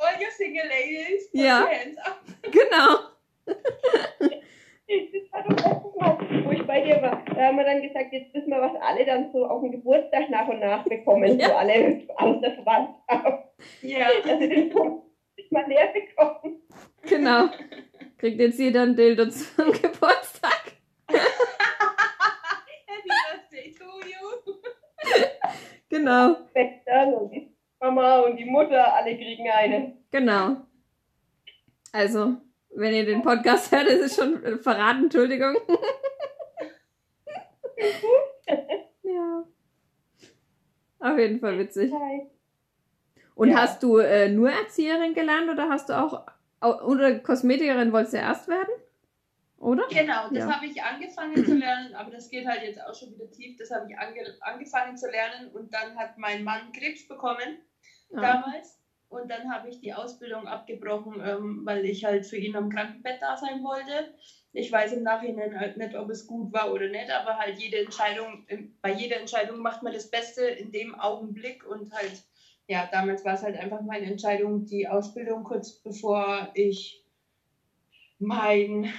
All 0.00 0.14
your 0.14 0.30
single 0.30 0.66
ladies, 0.68 1.30
put 1.30 1.40
ja. 1.40 1.60
your 1.60 1.68
hands 1.68 1.98
up. 1.98 2.22
Genau. 2.42 2.98
Das 3.44 5.32
war 5.32 5.42
doch 5.42 5.50
letztes 5.50 5.94
Mal, 5.96 6.44
wo 6.44 6.50
ich 6.50 6.66
bei 6.66 6.80
dir 6.80 7.02
war. 7.02 7.22
Da 7.34 7.46
haben 7.46 7.56
wir 7.58 7.64
dann 7.64 7.82
gesagt, 7.82 8.12
jetzt 8.12 8.32
wissen 8.32 8.48
wir, 8.48 8.60
was 8.60 8.80
alle 8.80 9.04
dann 9.04 9.30
so 9.32 9.44
auf 9.46 9.60
dem 9.60 9.72
Geburtstag 9.72 10.30
nach 10.30 10.48
und 10.48 10.60
nach 10.60 10.84
bekommen, 10.84 11.38
ja. 11.38 11.48
so 11.48 11.54
alle 11.56 12.08
aus 12.16 12.40
der 12.40 12.54
Verwandtschaft. 12.54 13.48
Ja. 13.82 14.08
Sie 14.24 14.48
den 14.48 14.70
Punkt 14.70 15.07
nicht 15.38 15.50
mal 15.52 15.66
näher 15.66 15.90
bekommen. 15.92 16.62
Genau. 17.02 17.48
Kriegt 18.18 18.38
jetzt 18.40 18.58
jeder 18.58 18.82
ein 18.82 18.94
Dildo 18.96 19.30
zum 19.30 19.72
Geburtstag. 19.82 20.72
Happy 21.08 23.08
Birthday 23.08 23.72
to 23.72 23.84
you. 24.06 24.28
Genau. 25.88 26.36
und 27.16 27.32
die 27.32 27.50
Mama 27.80 28.18
und 28.20 28.36
die 28.36 28.44
Mutter, 28.44 28.94
alle 28.94 29.16
kriegen 29.16 29.48
eine. 29.48 29.96
Genau. 30.10 30.66
Also, 31.92 32.36
wenn 32.74 32.92
ihr 32.92 33.06
den 33.06 33.22
Podcast 33.22 33.72
hört, 33.72 33.86
ist 33.86 34.02
es 34.02 34.16
schon 34.16 34.60
verraten, 34.60 35.04
Entschuldigung. 35.04 35.56
ja. 39.02 39.44
Auf 40.98 41.18
jeden 41.18 41.40
Fall 41.40 41.58
witzig. 41.58 41.90
Und 43.38 43.50
ja. 43.50 43.58
hast 43.58 43.84
du 43.84 43.98
äh, 43.98 44.28
nur 44.28 44.50
Erzieherin 44.50 45.14
gelernt 45.14 45.48
oder 45.48 45.68
hast 45.68 45.88
du 45.88 45.96
auch 45.96 46.26
oder 46.60 47.20
Kosmetikerin 47.20 47.92
wolltest 47.92 48.14
du 48.14 48.16
erst 48.16 48.48
werden? 48.48 48.74
Oder? 49.58 49.84
Genau, 49.88 50.28
das 50.28 50.38
ja. 50.40 50.56
habe 50.56 50.66
ich 50.66 50.82
angefangen 50.82 51.44
zu 51.44 51.54
lernen, 51.54 51.94
aber 51.94 52.10
das 52.10 52.30
geht 52.30 52.48
halt 52.48 52.64
jetzt 52.64 52.82
auch 52.82 52.92
schon 52.92 53.14
wieder 53.14 53.30
tief. 53.30 53.56
Das 53.56 53.70
habe 53.70 53.86
ich 53.88 53.96
ange 53.96 54.22
angefangen 54.40 54.96
zu 54.96 55.08
lernen 55.08 55.52
und 55.52 55.72
dann 55.72 55.96
hat 55.96 56.18
mein 56.18 56.42
Mann 56.42 56.72
Krebs 56.72 57.06
bekommen 57.06 57.58
ah. 58.12 58.20
damals. 58.20 58.80
Und 59.08 59.30
dann 59.30 59.54
habe 59.54 59.68
ich 59.68 59.80
die 59.80 59.94
Ausbildung 59.94 60.48
abgebrochen, 60.48 61.22
ähm, 61.24 61.60
weil 61.64 61.84
ich 61.84 62.04
halt 62.04 62.26
für 62.26 62.38
ihn 62.38 62.56
am 62.56 62.70
Krankenbett 62.70 63.22
da 63.22 63.36
sein 63.36 63.62
wollte. 63.62 64.14
Ich 64.52 64.72
weiß 64.72 64.94
im 64.94 65.04
Nachhinein 65.04 65.60
halt 65.60 65.76
nicht, 65.76 65.94
ob 65.94 66.10
es 66.10 66.26
gut 66.26 66.52
war 66.52 66.72
oder 66.72 66.88
nicht, 66.88 67.12
aber 67.12 67.38
halt 67.38 67.60
jede 67.60 67.78
Entscheidung, 67.78 68.48
bei 68.82 68.92
jeder 68.92 69.20
Entscheidung 69.20 69.60
macht 69.60 69.84
man 69.84 69.92
das 69.92 70.10
Beste 70.10 70.42
in 70.42 70.72
dem 70.72 70.96
Augenblick 70.96 71.64
und 71.64 71.92
halt 71.92 72.24
ja, 72.68 72.86
damals 72.92 73.24
war 73.24 73.34
es 73.34 73.42
halt 73.42 73.56
einfach 73.56 73.80
meine 73.80 74.06
Entscheidung, 74.06 74.66
die 74.66 74.86
Ausbildung 74.86 75.42
kurz 75.42 75.72
bevor 75.72 76.50
ich 76.54 77.02
mein, 78.18 78.92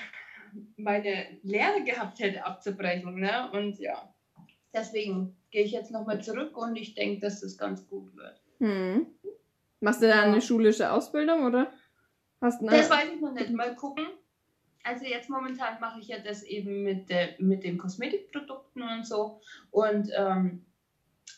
meine 0.76 1.28
Lehre 1.44 1.84
gehabt 1.84 2.20
hätte 2.20 2.44
abzubrechen. 2.44 3.20
Ne? 3.20 3.50
Und 3.54 3.80
ja, 3.80 4.14
deswegen 4.74 5.38
gehe 5.52 5.64
ich 5.64 5.72
jetzt 5.72 5.92
nochmal 5.92 6.22
zurück 6.22 6.58
und 6.58 6.76
ich 6.76 6.96
denke, 6.96 7.22
dass 7.22 7.42
das 7.42 7.58
ganz 7.58 7.88
gut 7.88 8.16
wird. 8.16 8.42
Hm. 8.58 9.06
Machst 9.82 10.02
du 10.02 10.08
da 10.08 10.24
eine 10.24 10.42
schulische 10.42 10.92
Ausbildung 10.92 11.46
oder? 11.46 11.72
Hast 12.42 12.62
eine... 12.62 12.72
Das 12.72 12.90
weiß 12.90 13.10
ich 13.14 13.22
noch 13.22 13.34
nicht. 13.34 13.52
Mal 13.52 13.76
gucken. 13.76 14.08
Also 14.84 15.06
jetzt 15.06 15.30
momentan 15.30 15.80
mache 15.80 16.00
ich 16.00 16.08
ja 16.08 16.18
das 16.20 16.42
eben 16.42 16.82
mit, 16.84 17.10
de, 17.10 17.36
mit 17.38 17.64
den 17.64 17.78
Kosmetikprodukten 17.78 18.82
und 18.82 19.06
so. 19.06 19.42
Und 19.70 20.10
ähm, 20.18 20.66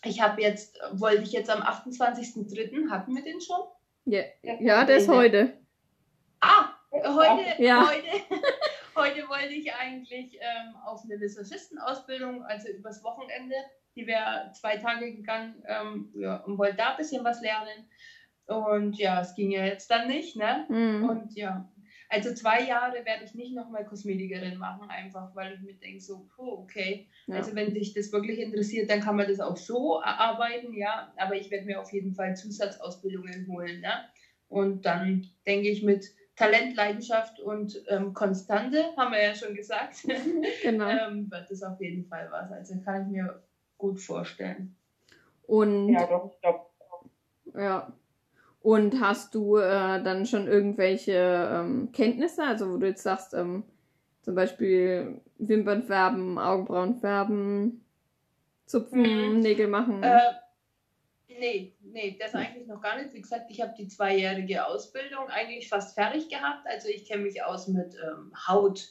ich 0.04 0.22
habe 0.22 0.42
jetzt, 0.42 0.80
wollte 0.94 1.24
ich 1.24 1.32
jetzt 1.32 1.50
am 1.50 1.62
28.03., 1.62 2.90
hatten 2.90 3.16
wir 3.16 3.24
den 3.24 3.42
schon? 3.42 3.62
Ja, 4.06 4.24
ja 4.42 4.84
der 4.84 4.98
ist 4.98 5.08
heute. 5.08 5.58
Ah, 6.40 6.70
heute, 6.92 7.62
ja. 7.62 7.88
heute, 7.88 8.08
heute 8.96 9.30
wollte 9.30 9.54
ich 9.54 9.74
eigentlich 9.74 10.38
ähm, 10.40 10.76
auf 10.86 11.04
eine 11.04 11.20
Visagistenausbildung, 11.20 12.44
also 12.44 12.70
übers 12.70 13.04
Wochenende. 13.04 13.56
Die 13.96 14.08
wäre 14.08 14.52
zwei 14.54 14.78
Tage 14.78 15.14
gegangen 15.14 15.64
ähm, 15.68 16.12
ja, 16.16 16.38
und 16.38 16.58
wollte 16.58 16.78
da 16.78 16.92
ein 16.92 16.98
bisschen 16.98 17.24
was 17.24 17.42
lernen. 17.42 17.90
Und 18.48 18.98
ja, 18.98 19.22
es 19.22 19.36
ging 19.36 19.52
ja 19.52 19.66
jetzt 19.66 19.92
dann 19.92 20.08
nicht, 20.08 20.36
ne? 20.36 20.66
Mhm. 20.68 21.10
Und 21.10 21.36
ja, 21.36 21.70
also 22.12 22.34
zwei 22.34 22.68
Jahre 22.68 23.06
werde 23.06 23.24
ich 23.24 23.34
nicht 23.36 23.56
nochmal 23.56 23.86
Kosmetikerin 23.86 24.58
machen, 24.58 24.90
einfach 24.90 25.34
weil 25.34 25.54
ich 25.54 25.62
mir 25.62 25.76
denke, 25.76 26.02
so, 26.02 26.28
puh, 26.36 26.60
okay. 26.60 27.08
Ja. 27.28 27.36
Also 27.36 27.56
wenn 27.56 27.74
dich 27.74 27.94
das 27.94 28.12
wirklich 28.12 28.40
interessiert, 28.40 28.90
dann 28.90 29.00
kann 29.00 29.16
man 29.16 29.30
das 29.30 29.40
auch 29.40 29.56
so 29.56 30.02
arbeiten, 30.04 30.74
ja. 30.74 31.14
Aber 31.16 31.36
ich 31.36 31.50
werde 31.50 31.66
mir 31.66 31.80
auf 31.80 31.94
jeden 31.94 32.14
Fall 32.14 32.36
Zusatzausbildungen 32.36 33.48
holen, 33.48 33.80
ne? 33.80 33.94
Und 34.50 34.86
dann 34.86 35.26
denke 35.48 35.70
ich 35.70 35.84
mit 35.84 36.14
Talent, 36.36 36.76
Leidenschaft 36.76 37.40
und 37.40 37.82
ähm, 37.88 38.14
Konstante, 38.14 38.94
haben 38.98 39.14
wir 39.14 39.24
ja 39.24 39.34
schon 39.34 39.56
gesagt, 39.56 40.06
genau. 40.62 40.90
ähm, 40.90 41.32
wird 41.32 41.50
das 41.50 41.64
auf 41.64 41.80
jeden 41.80 42.06
Fall 42.08 42.28
was. 42.30 42.52
Also 42.52 42.78
kann 42.82 43.04
ich 43.04 43.08
mir 43.08 43.42
gut 43.78 44.02
vorstellen. 44.02 44.76
Und 45.44 45.94
ja, 45.94 46.06
doch, 46.06 46.34
ich 46.34 46.42
glaube. 46.42 46.66
Ja. 47.54 47.94
Und 48.62 49.02
hast 49.02 49.34
du 49.34 49.58
äh, 49.58 50.04
dann 50.04 50.26
schon 50.28 50.48
irgendwelche 50.48 51.50
ähm, 51.52 51.92
Kenntnisse, 51.92 52.44
also 52.44 52.72
wo 52.72 52.78
du 52.78 52.88
jetzt 52.88 53.02
sagst, 53.02 53.34
ähm, 53.34 53.64
zum 54.22 54.36
Beispiel 54.36 55.20
Wimpern 55.40 55.82
färben, 55.84 56.38
Augenbrauen 56.38 56.96
färben, 56.96 57.84
zupfen, 58.68 59.02
mhm. 59.34 59.40
Nägel 59.40 59.68
machen? 59.68 60.04
Äh, 60.04 60.20
nee, 61.28 61.74
nee, 61.82 62.18
das 62.20 62.36
eigentlich 62.36 62.68
noch 62.68 62.82
gar 62.82 63.02
nicht. 63.02 63.14
Wie 63.14 63.22
gesagt, 63.22 63.50
ich 63.50 63.62
habe 63.62 63.74
die 63.76 63.88
zweijährige 63.88 64.66
Ausbildung 64.68 65.28
eigentlich 65.30 65.68
fast 65.68 65.96
fertig 65.96 66.30
gehabt. 66.30 66.68
Also 66.68 66.88
ich 66.88 67.06
kenne 67.08 67.24
mich 67.24 67.44
aus 67.44 67.68
mit 67.68 67.96
ähm, 67.96 68.32
Haut, 68.48 68.90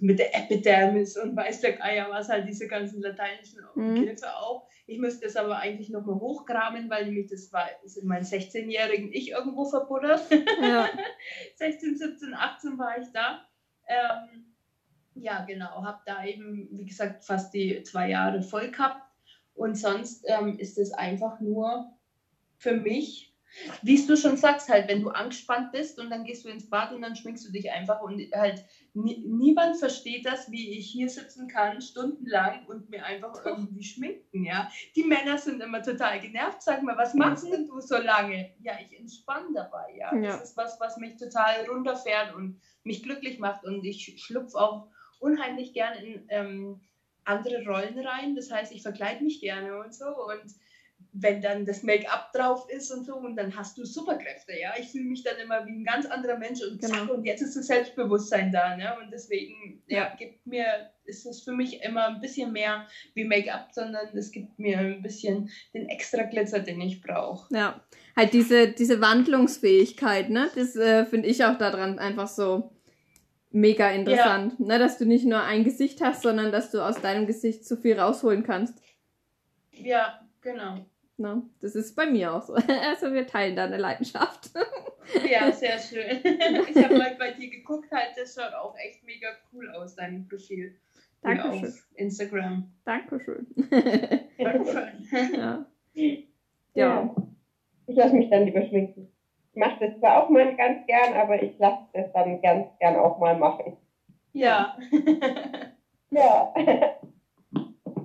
mit 0.00 0.18
der 0.18 0.34
Epidermis 0.34 1.16
und 1.16 1.36
weiß 1.36 1.60
der 1.60 1.72
Geier 1.72 2.08
was, 2.10 2.28
halt 2.28 2.48
diese 2.48 2.68
ganzen 2.68 3.02
lateinischen 3.02 3.60
mhm. 3.74 3.94
Begriffe 3.94 4.34
auch. 4.36 4.68
Ich 4.86 4.98
müsste 4.98 5.26
es 5.26 5.36
aber 5.36 5.58
eigentlich 5.58 5.90
noch 5.90 6.04
mal 6.04 6.16
hochgraben, 6.16 6.90
weil 6.90 7.06
nämlich 7.06 7.30
das 7.30 7.52
war 7.52 7.68
das 7.82 7.96
in 7.96 8.08
meinen 8.08 8.24
16-jährigen 8.24 9.12
Ich 9.12 9.30
irgendwo 9.30 9.64
verbuddert. 9.64 10.22
Ja. 10.60 10.88
16, 11.56 11.96
17, 11.96 12.34
18 12.34 12.78
war 12.78 12.98
ich 12.98 13.08
da. 13.12 13.46
Ähm, 13.86 14.54
ja, 15.14 15.44
genau, 15.44 15.84
habe 15.84 16.00
da 16.06 16.24
eben, 16.24 16.68
wie 16.70 16.86
gesagt, 16.86 17.24
fast 17.24 17.52
die 17.52 17.82
zwei 17.82 18.10
Jahre 18.10 18.42
voll 18.42 18.70
gehabt. 18.70 19.02
Und 19.54 19.76
sonst 19.76 20.24
ähm, 20.28 20.58
ist 20.58 20.78
es 20.78 20.92
einfach 20.92 21.40
nur 21.40 21.92
für 22.56 22.74
mich 22.74 23.30
wie 23.82 24.06
du 24.06 24.16
schon 24.16 24.36
sagst, 24.36 24.68
halt, 24.68 24.88
wenn 24.88 25.02
du 25.02 25.10
angespannt 25.10 25.72
bist 25.72 25.98
und 25.98 26.10
dann 26.10 26.24
gehst 26.24 26.44
du 26.44 26.48
ins 26.48 26.68
Bad 26.68 26.92
und 26.92 27.02
dann 27.02 27.16
schminkst 27.16 27.46
du 27.46 27.52
dich 27.52 27.70
einfach 27.70 28.00
und 28.00 28.20
halt 28.32 28.64
niemand 28.94 29.76
versteht 29.76 30.26
das, 30.26 30.50
wie 30.50 30.78
ich 30.78 30.90
hier 30.90 31.08
sitzen 31.08 31.48
kann, 31.48 31.80
stundenlang 31.80 32.66
und 32.66 32.90
mir 32.90 33.04
einfach 33.04 33.44
irgendwie 33.44 33.82
schminken, 33.82 34.44
ja. 34.44 34.70
Die 34.96 35.04
Männer 35.04 35.38
sind 35.38 35.62
immer 35.62 35.82
total 35.82 36.20
genervt, 36.20 36.62
sag 36.62 36.82
mal, 36.82 36.96
was 36.96 37.14
machst 37.14 37.50
denn 37.50 37.66
du 37.66 37.80
so 37.80 37.96
lange? 37.96 38.52
Ja, 38.60 38.74
ich 38.84 38.98
entspanne 38.98 39.48
dabei, 39.54 39.94
ja. 39.96 40.14
ja. 40.14 40.36
Das 40.38 40.50
ist 40.50 40.56
was, 40.56 40.78
was 40.80 40.96
mich 40.96 41.16
total 41.16 41.66
runterfährt 41.66 42.34
und 42.34 42.60
mich 42.84 43.02
glücklich 43.02 43.38
macht 43.38 43.64
und 43.64 43.84
ich 43.84 44.20
schlupfe 44.22 44.58
auch 44.58 44.88
unheimlich 45.20 45.72
gerne 45.72 46.04
in 46.04 46.26
ähm, 46.28 46.80
andere 47.24 47.64
Rollen 47.64 47.98
rein, 47.98 48.34
das 48.34 48.50
heißt, 48.50 48.72
ich 48.72 48.82
verkleide 48.82 49.22
mich 49.22 49.40
gerne 49.40 49.78
und 49.78 49.94
so 49.94 50.06
und 50.06 50.54
wenn 51.12 51.42
dann 51.42 51.66
das 51.66 51.82
Make-up 51.82 52.32
drauf 52.32 52.66
ist 52.70 52.90
und 52.90 53.04
so 53.04 53.16
und 53.16 53.36
dann 53.36 53.56
hast 53.56 53.76
du 53.76 53.84
Superkräfte, 53.84 54.52
ja. 54.60 54.74
Ich 54.78 54.90
fühle 54.90 55.04
mich 55.04 55.22
dann 55.24 55.36
immer 55.38 55.66
wie 55.66 55.72
ein 55.72 55.84
ganz 55.84 56.06
anderer 56.06 56.38
Mensch 56.38 56.60
und 56.62 56.80
zack, 56.80 56.92
genau. 56.92 57.14
und 57.14 57.24
jetzt 57.24 57.42
ist 57.42 57.56
das 57.56 57.66
Selbstbewusstsein 57.66 58.52
da, 58.52 58.76
ne? 58.76 58.96
Und 59.02 59.10
deswegen, 59.10 59.82
ja, 59.86 60.14
gibt 60.16 60.46
mir, 60.46 60.90
ist 61.04 61.26
es 61.26 61.42
für 61.42 61.52
mich 61.52 61.82
immer 61.82 62.06
ein 62.08 62.20
bisschen 62.20 62.52
mehr 62.52 62.86
wie 63.14 63.24
Make-up, 63.24 63.68
sondern 63.72 64.06
es 64.16 64.30
gibt 64.30 64.58
mir 64.58 64.78
ein 64.78 65.02
bisschen 65.02 65.50
den 65.74 65.88
extra 65.88 66.22
Glitzer, 66.22 66.60
den 66.60 66.80
ich 66.80 67.00
brauche. 67.00 67.52
Ja, 67.54 67.80
halt 68.16 68.32
diese, 68.32 68.68
diese 68.68 69.00
Wandlungsfähigkeit, 69.00 70.30
ne? 70.30 70.50
Das 70.54 70.76
äh, 70.76 71.04
finde 71.06 71.28
ich 71.28 71.44
auch 71.44 71.58
daran 71.58 71.98
einfach 71.98 72.28
so 72.28 72.70
mega 73.50 73.90
interessant, 73.90 74.54
ja. 74.58 74.66
ne? 74.66 74.78
Dass 74.78 74.98
du 74.98 75.06
nicht 75.06 75.24
nur 75.24 75.42
ein 75.42 75.64
Gesicht 75.64 76.00
hast, 76.00 76.22
sondern 76.22 76.52
dass 76.52 76.70
du 76.70 76.80
aus 76.80 77.00
deinem 77.00 77.26
Gesicht 77.26 77.66
so 77.66 77.76
viel 77.76 77.98
rausholen 77.98 78.44
kannst. 78.44 78.80
Ja, 79.72 80.20
genau. 80.40 80.86
Ne? 81.20 81.42
Das 81.60 81.74
ist 81.74 81.94
bei 81.94 82.06
mir 82.06 82.32
auch 82.32 82.42
so. 82.42 82.54
Also 82.88 83.12
wir 83.12 83.26
teilen 83.26 83.54
da 83.54 83.64
eine 83.64 83.76
Leidenschaft. 83.76 84.50
Ja, 85.28 85.52
sehr 85.52 85.78
schön. 85.78 86.18
Ich 86.22 86.82
habe 86.82 86.96
mal 86.96 87.14
bei 87.18 87.32
dir 87.32 87.50
geguckt, 87.50 87.90
halt, 87.92 88.12
das 88.16 88.34
schaut 88.34 88.54
auch 88.54 88.74
echt 88.78 89.04
mega 89.04 89.28
cool 89.52 89.68
aus, 89.70 89.96
dein 89.96 90.26
Profil. 90.28 90.76
Dankeschön. 91.20 91.68
Auf 91.68 91.88
Instagram. 91.94 92.72
Dankeschön. 92.84 93.46
Dankeschön. 94.38 95.08
Ja. 95.36 95.66
ja. 95.94 96.24
ja. 96.74 97.16
Ich 97.86 97.96
lasse 97.96 98.14
mich 98.14 98.30
dann 98.30 98.46
lieber 98.46 98.64
schminken. 98.66 99.12
Ich 99.52 99.56
mache 99.56 99.84
das 99.86 99.98
zwar 99.98 100.22
auch 100.22 100.30
mal 100.30 100.56
ganz 100.56 100.86
gern, 100.86 101.12
aber 101.14 101.42
ich 101.42 101.58
lasse 101.58 101.86
das 101.92 102.12
dann 102.14 102.40
ganz 102.40 102.68
gern 102.78 102.96
auch 102.96 103.18
mal 103.18 103.36
machen. 103.36 103.76
Ja. 104.32 104.78
ja. 106.10 106.54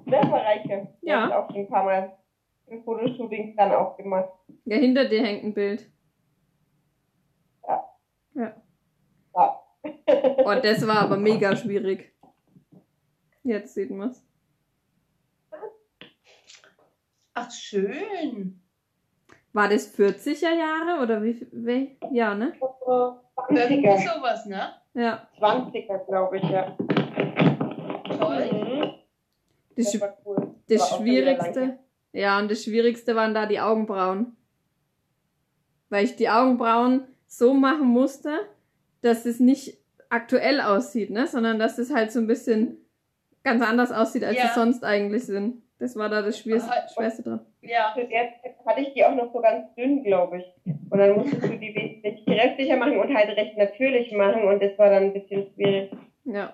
Das 0.08 0.32
war 0.32 0.44
Reiche. 0.44 0.88
Ja. 1.02 1.28
Ich 1.30 1.34
auch 1.34 1.48
schon 1.50 1.60
ein 1.62 1.70
paar 1.70 1.86
Mal 1.86 2.18
für 2.68 2.82
Fotoshootings 2.82 3.56
dann 3.56 3.72
auch 3.72 3.98
gemacht. 3.98 4.30
Ja, 4.66 4.78
hinter 4.78 5.06
dir 5.06 5.24
hängt 5.24 5.44
ein 5.44 5.54
Bild. 5.54 5.90
Ja. 7.68 7.84
Ja. 8.34 8.56
ja. 9.36 9.62
oh, 10.46 10.56
das 10.62 10.86
war 10.88 11.00
aber 11.00 11.18
mega 11.18 11.56
schwierig. 11.56 12.14
Jetzt 13.44 13.76
sieht 13.76 13.92
man 13.92 14.10
es. 14.10 14.26
Ach, 17.36 17.52
schön. 17.52 18.62
War 19.54 19.70
das 19.70 19.98
40er 19.98 20.58
Jahre 20.58 21.04
oder 21.04 21.22
wie, 21.22 21.48
wie? 21.52 21.98
Ja, 22.12 22.34
ne? 22.34 22.54
20er. 23.36 23.98
sowas, 23.98 24.46
ne? 24.46 24.74
Ja. 24.94 25.28
20er, 25.40 26.06
glaube 26.06 26.38
ich, 26.38 26.44
ja. 26.44 26.76
Toll. 28.18 28.50
Mhm. 28.52 28.94
Das, 29.76 29.92
das, 29.92 30.14
cool. 30.26 30.56
das 30.70 30.90
Schwierigste, 30.90 31.80
ja, 32.16 32.40
und 32.40 32.50
das 32.50 32.64
Schwierigste 32.64 33.14
waren 33.16 33.34
da 33.34 33.46
die 33.46 33.60
Augenbrauen. 33.60 34.38
Weil 35.90 36.06
ich 36.06 36.16
die 36.16 36.30
Augenbrauen 36.30 37.04
so 37.28 37.54
machen 37.54 37.88
musste, 37.88 38.32
dass 39.02 39.26
es 39.26 39.42
nicht 39.42 39.78
aktuell 40.10 40.62
aussieht, 40.62 41.10
ne? 41.10 41.28
Sondern 41.28 41.60
dass 41.60 41.78
es 41.78 41.94
halt 41.94 42.14
so 42.14 42.20
ein 42.20 42.28
bisschen 42.28 42.78
ganz 43.44 43.62
anders 43.62 43.92
aussieht, 43.92 44.24
als 44.24 44.38
ja. 44.38 44.46
es 44.46 44.56
sonst 44.56 44.86
eigentlich 44.86 45.26
sind. 45.26 45.62
Das 45.78 45.98
war 45.98 46.08
da 46.08 46.22
das 46.22 46.40
Schwierigste, 46.40 46.72
Schwerste 46.94 47.22
dran. 47.22 47.46
Ja. 47.62 47.94
Jetzt 47.98 48.66
hatte 48.66 48.80
ich 48.80 48.94
die 48.94 49.04
auch 49.04 49.14
noch 49.14 49.34
so 49.34 49.42
ganz 49.42 49.76
dünn, 49.76 50.02
glaube 50.02 50.38
ich. 50.38 50.74
Und 50.90 50.98
dann 50.98 51.18
musstest 51.18 51.44
du 51.44 51.58
die 51.58 51.76
wesentlich 51.76 52.26
kräftiger 52.26 52.78
machen 52.78 52.98
und 52.98 53.14
halt 53.14 53.36
recht 53.36 53.58
natürlich 53.58 54.14
machen 54.14 54.44
und 54.44 54.64
das 54.64 54.78
war 54.78 54.90
dann 54.90 55.04
ein 55.04 55.14
bisschen 55.14 55.48
schwierig. 55.54 55.92
Ja. 56.24 56.54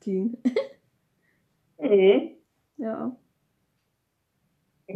Ging. 0.00 0.36
mhm. 1.78 2.32
Ja. 2.76 3.16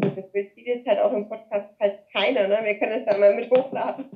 Das 0.01 0.33
Bild 0.33 0.55
sieht 0.55 0.67
jetzt 0.67 0.87
halt 0.87 1.01
auch 1.01 1.13
im 1.13 1.29
Podcast 1.29 1.69
halt 1.81 1.99
keiner, 2.13 2.49
ne? 2.49 2.59
Wir 2.63 2.79
können 2.79 3.01
es 3.01 3.07
dann 3.07 3.21
mal 3.21 3.35
mit 3.35 3.51
hochladen. 3.51 4.07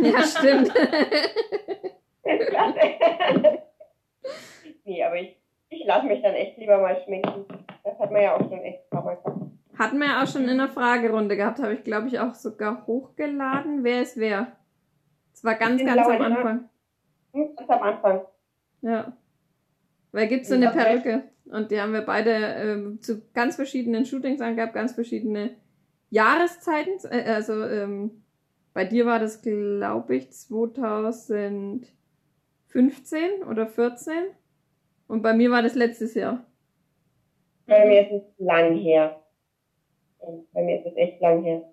Ja, 0.00 0.22
stimmt. 0.22 0.72
nee, 4.84 5.02
aber 5.02 5.16
ich, 5.16 5.36
ich 5.68 5.84
lasse 5.84 6.06
mich 6.06 6.22
dann 6.22 6.34
echt 6.34 6.56
lieber 6.58 6.78
mal 6.78 6.96
schminken. 7.04 7.44
Das 7.82 7.98
hat 7.98 8.10
man 8.10 8.22
ja 8.22 8.36
auch 8.36 8.48
schon 8.48 8.62
extra 8.62 9.02
mal 9.02 9.16
gehabt. 9.16 9.40
Hatten 9.78 9.98
wir 9.98 10.06
ja 10.06 10.22
auch 10.22 10.26
schon 10.26 10.48
in 10.48 10.58
der 10.58 10.68
Fragerunde 10.68 11.36
gehabt, 11.36 11.58
habe 11.58 11.74
ich 11.74 11.84
glaube 11.84 12.06
ich 12.06 12.20
auch 12.20 12.34
sogar 12.34 12.86
hochgeladen. 12.86 13.84
Wer 13.84 14.02
ist 14.02 14.16
wer? 14.16 14.52
Das 15.32 15.44
war 15.44 15.56
ganz, 15.56 15.84
ganz 15.84 16.06
am 16.06 16.22
Anfang. 16.22 16.70
Hm, 17.32 17.56
ganz 17.56 17.70
am 17.70 17.82
Anfang. 17.82 18.20
Ja. 18.82 19.12
Weil 20.14 20.28
gibt 20.28 20.42
es 20.42 20.48
so 20.48 20.54
eine 20.54 20.70
Perücke. 20.70 21.24
Und 21.46 21.72
die 21.72 21.80
haben 21.80 21.92
wir 21.92 22.02
beide 22.02 22.30
ähm, 22.30 23.00
zu 23.00 23.20
ganz 23.32 23.56
verschiedenen 23.56 24.06
Shootings 24.06 24.40
angehabt, 24.40 24.72
ganz 24.72 24.92
verschiedene 24.92 25.56
Jahreszeiten. 26.08 26.92
Äh, 27.10 27.32
also 27.32 27.64
ähm, 27.64 28.22
bei 28.72 28.84
dir 28.84 29.06
war 29.06 29.18
das, 29.18 29.42
glaube 29.42 30.14
ich, 30.14 30.30
2015 30.30 31.84
oder 33.50 33.66
14. 33.66 34.14
Und 35.08 35.22
bei 35.22 35.34
mir 35.34 35.50
war 35.50 35.62
das 35.62 35.74
letztes 35.74 36.14
Jahr. 36.14 36.46
Bei 37.66 37.84
mir 37.84 38.02
ist 38.02 38.12
es 38.12 38.22
lang 38.38 38.76
her. 38.76 39.20
Bei 40.52 40.62
mir 40.62 40.78
ist 40.78 40.86
es 40.86 40.96
echt 40.96 41.20
lang 41.20 41.42
her. 41.42 41.68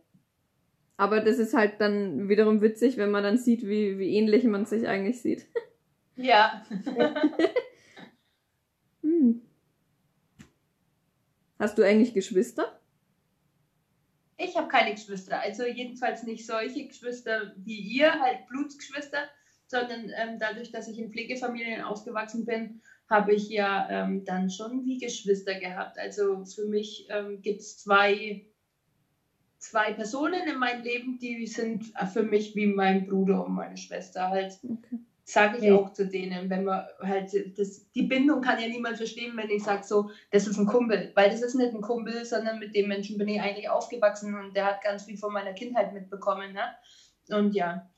Aber 0.98 1.20
das 1.20 1.38
ist 1.38 1.54
halt 1.54 1.74
dann 1.78 2.28
wiederum 2.28 2.62
witzig, 2.62 2.98
wenn 2.98 3.12
man 3.12 3.24
dann 3.24 3.38
sieht, 3.38 3.62
wie, 3.68 4.00
wie 4.00 4.16
ähnlich 4.16 4.46
man 4.46 4.66
sich 4.66 4.88
eigentlich 4.88 5.22
sieht. 5.22 5.46
Ja. 6.16 6.64
hm. 9.02 9.42
Hast 11.60 11.78
du 11.78 11.84
eigentlich 11.84 12.14
Geschwister? 12.14 12.80
Ich 14.38 14.58
habe 14.58 14.68
keine 14.68 14.92
Geschwister, 14.92 15.40
also 15.40 15.64
jedenfalls 15.66 16.24
nicht 16.24 16.48
solche 16.48 16.88
Geschwister 16.88 17.54
wie 17.58 17.80
ihr, 17.80 18.20
halt 18.20 18.48
Blutsgeschwister, 18.48 19.30
sondern 19.68 20.12
ähm, 20.18 20.40
dadurch, 20.40 20.72
dass 20.72 20.88
ich 20.88 20.98
in 20.98 21.12
Pflegefamilien 21.12 21.82
ausgewachsen 21.82 22.46
bin, 22.46 22.82
habe 23.08 23.34
ich 23.36 23.50
ja 23.50 23.88
ähm, 23.92 24.26
dann 24.26 24.50
schon 24.50 24.86
wie 24.86 24.98
Geschwister 24.98 25.60
gehabt. 25.60 26.00
Also 26.00 26.44
für 26.46 26.66
mich 26.66 27.08
ähm, 27.10 27.42
gibt 27.44 27.60
es 27.62 27.78
zwei, 27.78 28.48
zwei 29.60 29.94
Personen 29.94 30.48
in 30.48 30.58
meinem 30.58 30.84
Leben, 30.84 31.20
die 31.20 31.46
sind 31.46 31.94
für 32.12 32.24
mich 32.24 32.56
wie 32.56 32.66
mein 32.66 33.06
Bruder 33.06 33.46
und 33.46 33.54
meine 33.54 33.78
Schwester 33.78 34.30
halt. 34.30 34.58
Okay 34.64 35.00
sage 35.32 35.58
ich 35.58 35.64
ja. 35.64 35.76
auch 35.76 35.94
zu 35.94 36.08
denen, 36.08 36.50
wenn 36.50 36.66
man 36.66 36.86
halt, 37.00 37.32
das, 37.58 37.90
die 37.92 38.04
Bindung 38.04 38.42
kann 38.42 38.60
ja 38.60 38.68
niemand 38.68 38.98
verstehen, 38.98 39.36
wenn 39.38 39.50
ich 39.50 39.64
sage 39.64 39.84
so, 39.84 40.10
das 40.32 40.48
ist 40.48 40.58
ein 40.58 40.66
Kumpel, 40.66 41.12
weil 41.16 41.30
das 41.30 41.42
ist 41.42 41.56
nicht 41.56 41.74
ein 41.74 41.82
Kumpel, 41.82 42.26
sondern 42.26 42.60
mit 42.60 42.76
dem 42.76 42.88
Menschen 42.88 43.18
bin 43.18 43.28
ich 43.28 43.40
eigentlich 43.40 43.70
aufgewachsen 43.70 44.36
und 44.38 44.56
der 44.56 44.66
hat 44.66 44.84
ganz 44.84 45.06
viel 45.06 45.18
von 45.18 45.32
meiner 45.34 45.54
Kindheit 45.54 45.94
mitbekommen, 45.94 46.54
ne? 46.54 46.76
Und 47.30 47.54
ja, 47.54 47.90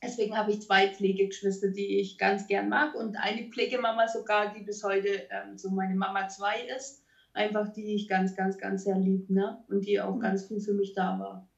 Deswegen 0.00 0.38
habe 0.38 0.52
ich 0.52 0.62
zwei 0.62 0.88
Pflegegeschwister, 0.88 1.68
die 1.68 1.98
ich 1.98 2.18
ganz 2.18 2.46
gern 2.46 2.68
mag 2.68 2.94
und 2.94 3.16
eine 3.16 3.48
Pflegemama 3.50 4.06
sogar, 4.06 4.54
die 4.54 4.62
bis 4.62 4.84
heute 4.84 5.08
ähm, 5.08 5.58
so 5.58 5.70
meine 5.70 5.96
Mama 5.96 6.28
2 6.28 6.68
ist. 6.76 7.02
Einfach 7.32 7.72
die 7.72 7.94
ich 7.94 8.08
ganz, 8.08 8.36
ganz, 8.36 8.58
ganz 8.58 8.84
sehr 8.84 8.96
lieb, 8.96 9.28
ne? 9.28 9.62
Und 9.68 9.86
die 9.86 10.00
auch 10.00 10.18
ganz 10.18 10.46
viel 10.46 10.60
für 10.60 10.72
mich 10.72 10.94
da 10.94 11.18
war. 11.18 11.48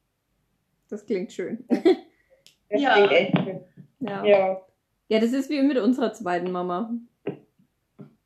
Das 0.88 1.05
klingt 1.07 1.33
schön. 1.33 1.64
Das 1.69 2.81
ja. 2.83 2.95
klingt 2.95 3.12
echt 3.12 3.38
schön. 3.38 3.61
Ja. 3.99 4.25
ja. 4.25 4.62
Ja, 5.11 5.18
das 5.18 5.33
ist 5.33 5.51
wie 5.51 5.61
mit 5.61 5.77
unserer 5.77 6.12
zweiten 6.12 6.53
Mama. 6.53 6.88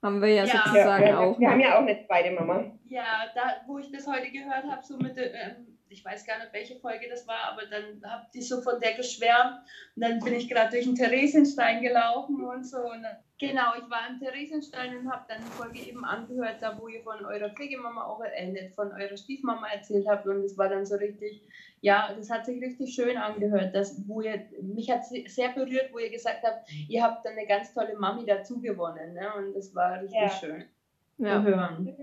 Haben 0.02 0.20
wir 0.20 0.28
ja, 0.28 0.44
ja 0.44 0.52
sozusagen 0.52 1.06
ja, 1.06 1.18
auch. 1.18 1.40
Wir 1.40 1.50
haben 1.50 1.60
ja 1.60 1.76
auch 1.76 1.80
eine 1.80 1.98
zweite 2.06 2.30
Mama. 2.32 2.78
Ja, 2.84 3.04
da, 3.34 3.62
wo 3.66 3.78
ich 3.78 3.90
das 3.90 4.06
heute 4.06 4.30
gehört 4.30 4.64
habe, 4.64 4.84
so 4.84 4.98
mit, 4.98 5.16
ähm, 5.16 5.73
ich 5.88 6.04
weiß 6.04 6.26
gar 6.26 6.38
nicht, 6.38 6.52
welche 6.52 6.76
Folge 6.76 7.08
das 7.08 7.26
war, 7.26 7.52
aber 7.52 7.66
dann 7.66 8.02
habt 8.04 8.34
ihr 8.34 8.42
so 8.42 8.60
von 8.60 8.80
der 8.80 8.94
geschwärmt 8.94 9.60
und 9.94 10.02
dann 10.02 10.18
bin 10.20 10.34
ich 10.34 10.48
gerade 10.48 10.70
durch 10.70 10.84
den 10.84 10.94
Theresienstein 10.94 11.82
gelaufen 11.82 12.42
und 12.42 12.64
so. 12.64 12.78
Und 12.78 13.02
dann, 13.02 13.16
genau, 13.38 13.74
ich 13.76 13.88
war 13.90 14.08
im 14.08 14.18
Theresienstein 14.18 14.96
und 14.96 15.10
habe 15.10 15.24
dann 15.28 15.38
die 15.44 15.50
Folge 15.50 15.78
eben 15.80 16.04
angehört, 16.04 16.56
da 16.60 16.78
wo 16.78 16.88
ihr 16.88 17.02
von 17.02 17.24
eurer 17.24 17.50
Pflegemama 17.50 18.04
auch 18.04 18.22
äh, 18.24 18.70
von 18.70 18.92
eurer 18.92 19.16
Stiefmama 19.16 19.68
erzählt 19.68 20.06
habt 20.08 20.26
und 20.26 20.42
es 20.42 20.56
war 20.58 20.68
dann 20.68 20.86
so 20.86 20.96
richtig, 20.96 21.42
ja, 21.80 22.12
das 22.16 22.30
hat 22.30 22.46
sich 22.46 22.60
richtig 22.62 22.94
schön 22.94 23.16
angehört, 23.16 23.74
dass, 23.74 23.96
wo 24.08 24.20
ihr, 24.20 24.46
mich 24.62 24.90
hat 24.90 25.04
sehr 25.04 25.50
berührt, 25.50 25.92
wo 25.92 25.98
ihr 25.98 26.10
gesagt 26.10 26.42
habt, 26.44 26.68
ihr 26.88 27.02
habt 27.02 27.24
dann 27.24 27.34
eine 27.34 27.46
ganz 27.46 27.72
tolle 27.72 27.96
Mami 27.96 28.24
dazu 28.26 28.60
gewonnen 28.60 29.14
ne? 29.14 29.32
und 29.36 29.54
das 29.54 29.74
war 29.74 30.00
richtig 30.00 30.20
ja. 30.20 30.30
schön 30.30 30.64
ja. 31.18 31.40
zu 31.40 31.44
hören. 31.44 31.96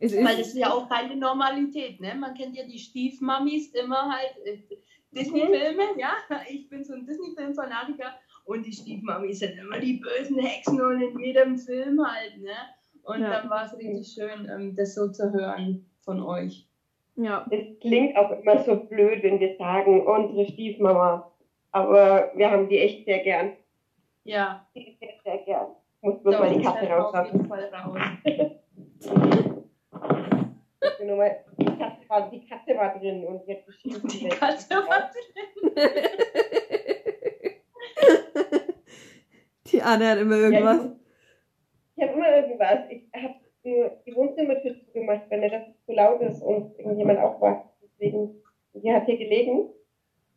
Weil 0.00 0.36
das 0.36 0.48
ist 0.48 0.58
ja 0.58 0.70
auch 0.70 0.88
keine 0.88 1.16
Normalität, 1.16 2.00
ne? 2.00 2.14
Man 2.14 2.34
kennt 2.34 2.56
ja 2.56 2.64
die 2.64 2.78
Stiefmamis 2.78 3.68
immer 3.74 4.10
halt, 4.10 4.34
äh, 4.44 4.58
Disney-Filme, 5.12 5.82
ja? 5.96 6.12
Ich 6.48 6.68
bin 6.68 6.84
so 6.84 6.94
ein 6.94 7.06
Disney-Film-Fanatiker 7.06 8.12
und 8.44 8.66
die 8.66 8.72
Stiefmamis 8.72 9.38
sind 9.38 9.58
immer 9.58 9.78
die 9.78 9.94
bösen 9.94 10.38
Hexen 10.38 10.80
und 10.80 11.00
in 11.00 11.18
jedem 11.18 11.56
Film 11.56 12.04
halt, 12.04 12.40
ne? 12.42 12.56
Und 13.04 13.20
ja. 13.20 13.30
dann 13.30 13.50
war 13.50 13.66
es 13.66 13.76
richtig 13.76 14.08
schön, 14.08 14.48
ähm, 14.50 14.74
das 14.74 14.94
so 14.94 15.10
zu 15.10 15.32
hören 15.32 15.86
von 16.00 16.22
euch. 16.22 16.66
Ja. 17.16 17.46
Es 17.50 17.78
klingt 17.80 18.16
auch 18.16 18.30
immer 18.30 18.58
so 18.64 18.76
blöd, 18.76 19.22
wenn 19.22 19.38
wir 19.38 19.56
sagen, 19.56 20.06
unsere 20.06 20.46
Stiefmama. 20.46 21.30
Aber 21.70 22.32
wir 22.34 22.50
haben 22.50 22.68
die 22.68 22.78
echt 22.78 23.04
sehr 23.04 23.20
gern. 23.20 23.52
Ja. 24.24 24.66
Sehr, 24.74 24.84
sehr 25.22 25.38
gern. 25.38 25.66
Muss 26.00 26.22
bloß 26.22 26.38
mal 26.38 26.54
die 26.54 26.62
Katze 26.62 26.86
rauslassen. 26.86 27.28
Auf 27.28 27.32
jeden 27.32 27.48
Fall 27.48 27.72
raus. 27.74 29.40
nur 31.04 31.16
mal, 31.16 31.44
die 31.58 31.64
Katze 31.64 32.08
war, 32.08 32.30
die 32.30 32.46
Katze 32.46 32.76
war 32.76 32.96
drin 32.98 33.24
und 33.24 33.44
jetzt 33.46 33.66
beschrieben 33.66 34.06
die 34.08 34.28
Katze 34.28 34.74
war 34.74 35.10
drin. 35.10 35.72
die 39.66 39.82
Anne 39.82 40.08
hat 40.08 40.18
immer 40.18 40.36
irgendwas. 40.36 40.96
Ja, 41.96 41.96
ich, 41.96 42.02
habe 42.02 42.12
immer 42.12 42.36
irgendwas. 42.36 42.78
Ich 42.90 43.02
habe 43.14 43.34
nur 43.62 43.90
die 44.06 44.14
Wohnzimmertür 44.14 44.76
zugemacht, 44.86 45.22
wenn 45.28 45.42
das 45.42 45.62
zu 45.86 45.92
laut 45.92 46.20
ist 46.22 46.42
und 46.42 46.78
irgendjemand 46.78 47.20
aufwacht. 47.20 47.66
Deswegen, 47.82 48.42
die 48.74 48.92
hat 48.92 49.06
hier 49.06 49.18
gelegen 49.18 49.70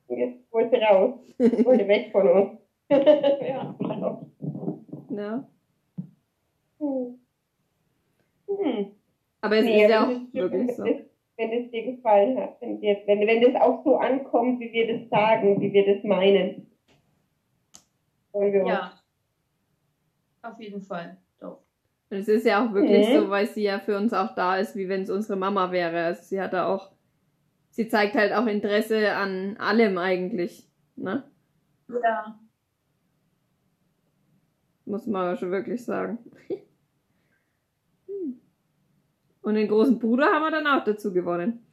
und 0.08 0.18
jetzt 0.18 0.52
wollte 0.52 0.82
raus. 0.82 1.20
wollte 1.38 1.88
weg 1.88 2.12
von 2.12 2.28
uns. 2.30 2.60
ja, 2.90 3.76
genau. 3.80 4.26
Ja. 5.10 5.48
Hm. 6.80 7.20
Hm. 8.48 8.97
Aber 9.42 9.58
es 9.58 9.66
nee, 9.66 9.84
ist 9.84 9.90
ja 9.90 10.04
auch 10.06 10.34
wirklich 10.34 10.76
so. 10.76 10.84
Wenn 10.84 11.52
es 11.52 11.70
dir 11.70 11.96
gefallen 11.96 12.40
hat, 12.40 12.60
wenn, 12.62 12.80
dir, 12.82 12.98
wenn, 13.06 13.20
wenn 13.20 13.42
das 13.42 13.62
auch 13.62 13.84
so 13.84 13.98
ankommt, 13.98 14.60
wie 14.60 14.72
wir 14.74 14.98
das 14.98 15.08
sagen, 15.10 15.62
wie 15.62 15.72
wir 15.72 15.94
das 15.94 16.04
meinen. 16.04 16.72
ja, 18.34 18.94
auf 20.42 20.60
jeden 20.60 20.82
Fall. 20.82 21.18
Doch. 21.40 21.60
Und 22.10 22.18
es 22.18 22.28
ist 22.28 22.46
ja 22.46 22.66
auch 22.66 22.74
wirklich 22.74 23.10
mhm. 23.10 23.14
so, 23.14 23.30
weil 23.30 23.48
sie 23.48 23.64
ja 23.64 23.80
für 23.80 23.98
uns 23.98 24.14
auch 24.14 24.34
da 24.34 24.58
ist, 24.58 24.76
wie 24.76 24.90
wenn 24.90 25.04
es 25.04 25.10
unsere 25.10 25.38
Mama 25.38 25.72
wäre. 25.72 26.06
Also 26.06 26.24
sie 26.24 26.42
hat 26.42 26.54
da 26.54 26.68
auch, 26.68 26.92
sie 27.70 27.88
zeigt 27.88 28.16
halt 28.16 28.34
auch 28.34 28.48
Interesse 28.48 29.14
an 29.14 29.58
allem 29.58 29.98
eigentlich. 29.98 30.68
Ne? 30.96 31.24
Ja. 31.88 32.40
Muss 34.86 35.06
man 35.06 35.38
schon 35.38 35.52
wirklich 35.52 35.84
sagen. 35.86 36.18
Und 39.48 39.56
den 39.56 39.70
großen 39.70 39.98
Bruder 39.98 40.26
haben 40.26 40.42
wir 40.42 40.52
dann 40.52 40.68
auch 40.68 40.84
dazu 40.84 41.14
gewonnen. 41.14 41.66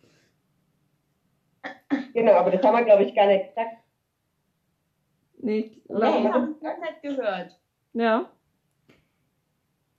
Genau, 2.12 2.34
aber 2.34 2.52
das 2.52 2.62
haben 2.62 2.78
wir, 2.78 2.84
glaube 2.84 3.02
ich, 3.02 3.12
gar 3.12 3.26
nicht 3.26 3.48
gesagt. 3.48 3.78
Nee, 5.38 5.82
oder? 5.88 6.20
Nee, 6.20 6.28
haben 6.28 6.54
wir 6.60 6.78
nicht 6.78 7.02
gehört. 7.02 7.58
Ja. 7.94 8.30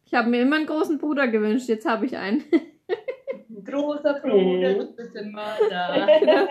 Ich 0.05 0.13
habe 0.13 0.29
mir 0.29 0.43
immer 0.43 0.55
einen 0.55 0.67
großen 0.67 0.97
Bruder 0.97 1.27
gewünscht, 1.27 1.67
jetzt 1.67 1.85
habe 1.85 2.05
ich 2.05 2.15
einen. 2.15 2.45
Großer 3.65 4.21
Bruder, 4.21 4.75
du 4.75 4.95
bist 4.95 5.13
immer 5.13 5.57
da. 5.69 6.07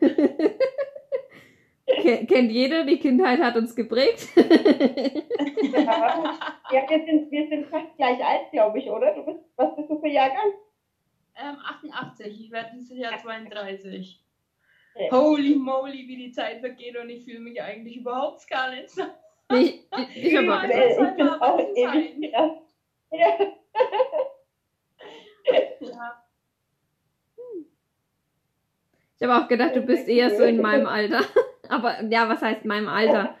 kennt 1.86 2.50
jeder, 2.50 2.84
die 2.84 2.98
Kindheit 2.98 3.40
hat 3.40 3.56
uns 3.56 3.74
geprägt. 3.74 4.28
ja, 4.36 4.46
wir 6.70 7.04
sind, 7.04 7.30
wir 7.30 7.48
sind 7.48 7.66
fast 7.66 7.96
gleich 7.96 8.24
alt, 8.24 8.50
glaube 8.52 8.78
ich, 8.78 8.88
oder? 8.88 9.14
Du 9.14 9.24
bist, 9.24 9.40
was 9.56 9.76
bist 9.76 9.90
du 9.90 10.00
für 10.00 10.08
Jahrgang? 10.08 10.52
Ähm, 11.36 11.56
88, 11.64 12.40
ich 12.40 12.50
werde 12.50 12.70
dieses 12.74 12.96
Jahr 12.96 13.18
32. 13.18 14.20
Ja. 14.96 15.10
Holy 15.10 15.56
moly, 15.56 16.06
wie 16.06 16.16
die 16.16 16.30
Zeit 16.30 16.60
vergeht 16.60 16.96
und 16.96 17.10
ich 17.10 17.24
fühle 17.24 17.40
mich 17.40 17.60
eigentlich 17.60 17.96
überhaupt 17.96 18.48
gar 18.48 18.70
nicht 18.70 18.90
so. 18.90 19.02
Ich, 19.52 19.84
ich, 19.98 20.24
ich, 20.24 20.38
aber, 20.38 20.64
ich, 20.64 20.70
ich 20.70 21.16
bin 21.16 21.28
auch 21.28 21.58
ewig. 21.58 22.32
Ja. 22.32 22.62
ja. 23.10 23.38
Ich 29.16 29.22
habe 29.22 29.44
auch 29.44 29.48
gedacht, 29.48 29.76
du 29.76 29.82
bist 29.82 30.08
eher 30.08 30.36
so 30.36 30.44
in 30.44 30.60
meinem 30.62 30.86
Alter. 30.86 31.20
Aber 31.68 32.02
ja, 32.04 32.28
was 32.28 32.42
heißt 32.42 32.64
meinem 32.64 32.88
Alter? 32.88 33.36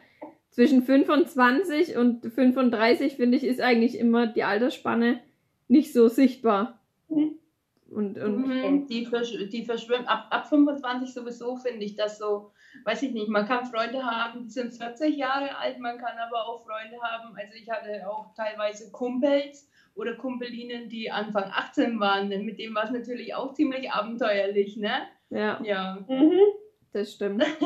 Zwischen 0.50 0.82
25 0.82 1.96
und 1.96 2.26
35, 2.32 3.16
finde 3.16 3.36
ich, 3.36 3.44
ist 3.44 3.60
eigentlich 3.60 3.98
immer 3.98 4.28
die 4.28 4.44
Altersspanne 4.44 5.20
nicht 5.66 5.92
so 5.92 6.08
sichtbar. 6.08 6.78
Und, 7.94 8.18
und 8.18 8.46
mhm, 8.46 8.86
die, 8.88 9.06
versch 9.06 9.36
die 9.50 9.64
verschwimmen. 9.64 10.06
Ab, 10.06 10.26
ab 10.30 10.48
25 10.48 11.12
sowieso 11.12 11.56
finde 11.56 11.84
ich 11.84 11.94
das 11.94 12.18
so, 12.18 12.50
weiß 12.84 13.02
ich 13.02 13.12
nicht, 13.12 13.28
man 13.28 13.46
kann 13.46 13.66
Freunde 13.66 14.04
haben, 14.04 14.44
die 14.44 14.50
sind 14.50 14.74
40 14.74 15.16
Jahre 15.16 15.56
alt, 15.56 15.78
man 15.78 15.98
kann 15.98 16.18
aber 16.18 16.48
auch 16.48 16.64
Freunde 16.64 17.00
haben. 17.00 17.36
Also 17.36 17.54
ich 17.54 17.70
hatte 17.70 18.08
auch 18.08 18.34
teilweise 18.34 18.90
Kumpels 18.90 19.70
oder 19.94 20.14
Kumpelinen, 20.14 20.88
die 20.88 21.10
Anfang 21.10 21.44
18 21.44 22.00
waren. 22.00 22.28
Mit 22.28 22.58
dem 22.58 22.74
war 22.74 22.84
es 22.84 22.90
natürlich 22.90 23.34
auch 23.34 23.54
ziemlich 23.54 23.90
abenteuerlich, 23.92 24.76
ne? 24.76 25.02
Ja. 25.30 25.60
Ja. 25.62 26.04
Mhm. 26.08 26.40
Das 26.94 27.12
stimmt. 27.12 27.42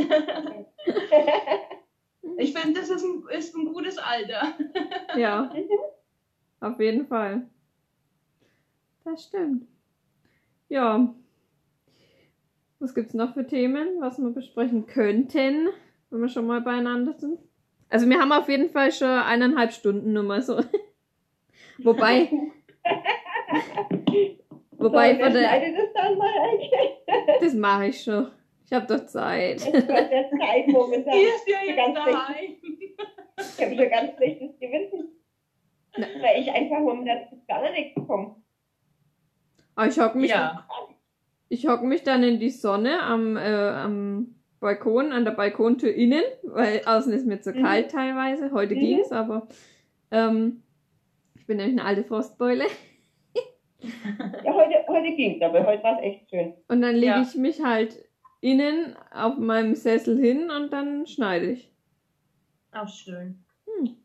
ich 2.38 2.52
finde, 2.54 2.80
das 2.80 2.88
ist 2.88 3.04
ein, 3.04 3.22
ist 3.36 3.54
ein 3.54 3.66
gutes 3.66 3.98
Alter. 3.98 4.54
ja. 5.18 5.54
Auf 6.60 6.80
jeden 6.80 7.06
Fall. 7.06 7.46
Das 9.04 9.24
stimmt. 9.24 9.68
Ja. 10.70 11.14
Was 12.78 12.94
gibt 12.94 13.08
es 13.08 13.14
noch 13.14 13.34
für 13.34 13.46
Themen, 13.46 14.00
was 14.00 14.18
wir 14.18 14.30
besprechen 14.30 14.86
könnten, 14.86 15.68
wenn 16.08 16.20
wir 16.22 16.30
schon 16.30 16.46
mal 16.46 16.62
beieinander 16.62 17.12
sind? 17.12 17.38
Also 17.90 18.08
wir 18.08 18.18
haben 18.18 18.32
auf 18.32 18.48
jeden 18.48 18.70
Fall 18.70 18.92
schon 18.92 19.08
eineinhalb 19.08 19.74
Stunden 19.74 20.14
Nummer 20.14 20.40
so. 20.40 20.58
Wobei. 21.80 22.30
wobei 24.70 25.16
so, 25.16 25.22
von 25.22 25.32
der. 25.34 25.60
Das, 25.60 25.92
dann 25.92 26.16
mal 26.16 26.30
das 27.40 27.52
mache 27.52 27.88
ich 27.88 28.02
schon. 28.02 28.30
Ich 28.70 28.74
habe 28.74 28.87
doch 28.87 29.07
Zeit. 29.07 29.66
Ich 29.66 29.66
habe 29.66 30.14
ja 30.14 30.28
Zeit 30.38 30.68
momentan. 30.68 31.14
Hier 31.14 31.28
ist 31.28 31.48
ja 31.48 31.59
jetzt 31.64 31.96
daheim. 31.96 32.57
Ich 33.38 33.64
habe 33.64 33.76
schon 33.76 33.90
ganz 33.90 34.14
schlechtes 34.14 34.59
Gewissen. 34.61 35.09
Na. 35.96 36.07
Weil 36.20 36.42
ich 36.42 36.52
einfach 36.52 36.81
momentan 36.81 37.18
gar 37.48 37.70
nichts 37.70 37.94
bekomme. 37.94 38.37
Aber 39.74 39.87
ich 39.87 39.98
hocke 39.98 40.18
mich, 40.18 40.31
ja. 40.31 40.68
ich 41.48 41.66
hock 41.66 41.83
mich 41.83 42.02
dann 42.02 42.22
in 42.22 42.40
die 42.40 42.50
Sonne 42.50 43.00
am, 43.00 43.38
äh, 43.38 43.40
am 43.40 44.35
Balkon, 44.61 45.12
an 45.12 45.24
der 45.24 45.33
Balkontür 45.33 45.94
innen, 45.94 46.24
weil 46.42 46.83
außen 46.85 47.12
ist 47.14 47.26
mir 47.26 47.40
zu 47.40 47.52
mhm. 47.52 47.62
kalt 47.62 47.90
teilweise. 47.90 48.52
Heute 48.52 48.74
mhm. 48.74 48.81
ging 48.81 48.98
es, 48.98 49.12
aber 49.12 49.48
ähm, 50.11 50.62
ich 51.37 51.46
bin 51.46 51.57
nämlich 51.57 51.81
eine 51.81 51.88
alte 51.88 52.04
Frostbeule. 52.04 52.66
ja, 54.44 54.52
heute, 54.52 54.85
heute 54.88 55.16
ging 55.16 55.37
es, 55.37 55.42
aber 55.42 55.64
heute 55.64 55.83
war 55.83 55.98
es 55.98 56.04
echt 56.04 56.28
schön. 56.28 56.52
Und 56.68 56.83
dann 56.83 56.96
lege 56.96 57.07
ja. 57.07 57.22
ich 57.22 57.35
mich 57.35 57.62
halt 57.64 58.08
innen 58.40 58.96
auf 59.12 59.37
meinem 59.38 59.74
Sessel 59.74 60.18
hin 60.18 60.51
und 60.51 60.72
dann 60.72 61.07
schneide 61.07 61.51
ich. 61.53 61.70
Auch 62.72 62.88
schön. 62.88 63.44
Hm. 63.66 63.96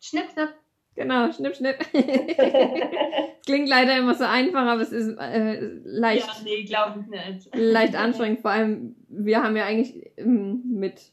Schnipp, 0.00 0.30
schnapp. 0.32 0.54
Genau. 0.94 1.30
schnipp, 1.30 1.54
schnipp. 1.56 1.76
Klingt 3.44 3.68
leider 3.68 3.98
immer 3.98 4.14
so 4.14 4.24
einfach, 4.24 4.66
aber 4.66 4.80
es 4.80 4.92
ist 4.92 5.16
äh, 5.18 5.60
leicht. 5.84 6.26
Ja, 6.26 6.34
nee, 6.42 6.64
glaube 6.64 7.00
ich 7.00 7.06
nicht. 7.06 7.54
leicht 7.54 7.94
anstrengend. 7.96 8.40
Vor 8.40 8.50
allem, 8.50 8.96
wir 9.08 9.42
haben 9.42 9.56
ja 9.56 9.66
eigentlich 9.66 10.10
ähm, 10.16 10.62
mit 10.64 11.12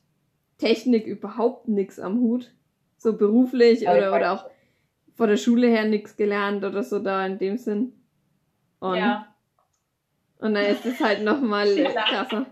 Technik 0.58 1.06
überhaupt 1.06 1.68
nichts 1.68 2.00
am 2.00 2.20
Hut. 2.20 2.54
So 2.98 3.18
beruflich 3.18 3.82
oder, 3.82 4.16
oder 4.16 4.32
auch 4.32 4.50
vor 5.16 5.28
der 5.28 5.36
Schule 5.38 5.68
her 5.68 5.86
nichts 5.86 6.16
gelernt 6.16 6.64
oder 6.64 6.84
so 6.84 7.00
da 7.00 7.26
in 7.26 7.38
dem 7.38 7.58
Sinn. 7.58 7.94
Und, 8.80 8.98
ja. 8.98 9.33
Und 10.44 10.56
dann 10.56 10.66
ist 10.66 10.86
es 10.86 11.00
halt 11.00 11.22
nochmal 11.22 11.74
krasser. 11.94 12.46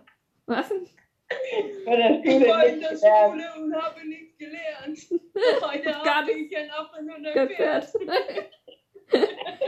Was? 0.45 0.71
Ich 0.71 1.85
war 1.85 2.65
in 2.65 2.79
der 2.79 2.95
Schule 2.95 3.53
und 3.57 3.75
habe 3.75 4.07
nichts 4.07 4.37
gelernt. 4.37 4.97
Heute 5.61 6.01
habe 6.01 6.31
ich 6.31 6.55
ein 6.55 6.71
Affe 6.71 6.99
und 6.99 7.09
ein 7.09 7.49
Pferd. 7.49 7.93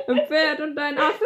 ein 0.07 0.27
Pferd 0.27 0.61
und 0.61 0.77
ein 0.77 0.97
Affe. 0.97 1.25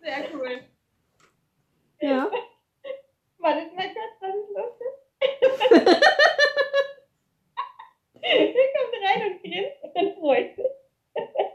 Sehr 0.00 0.24
cool. 0.32 0.60
Ja. 2.00 2.30
War 3.36 3.54
das 3.54 3.66
mein 3.74 3.88
Schatz, 3.88 4.16
was 4.20 4.34
ist 4.34 4.50
los? 4.54 4.72
Er 8.22 8.46
kommt 8.46 8.94
rein 9.04 9.20
und 9.30 9.42
grinst 9.42 9.82
und 9.82 9.94
dann 9.94 10.14
freut 10.14 10.56
sich. 10.56 10.64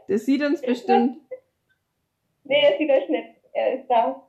Der 0.08 0.18
bestimmt. 0.92 1.22
Nee, 2.44 2.62
er 2.62 2.78
sieht 2.78 2.90
euch 2.90 3.08
nicht. 3.08 3.28
Er 3.52 3.80
ist 3.80 3.88
da. 3.88 4.28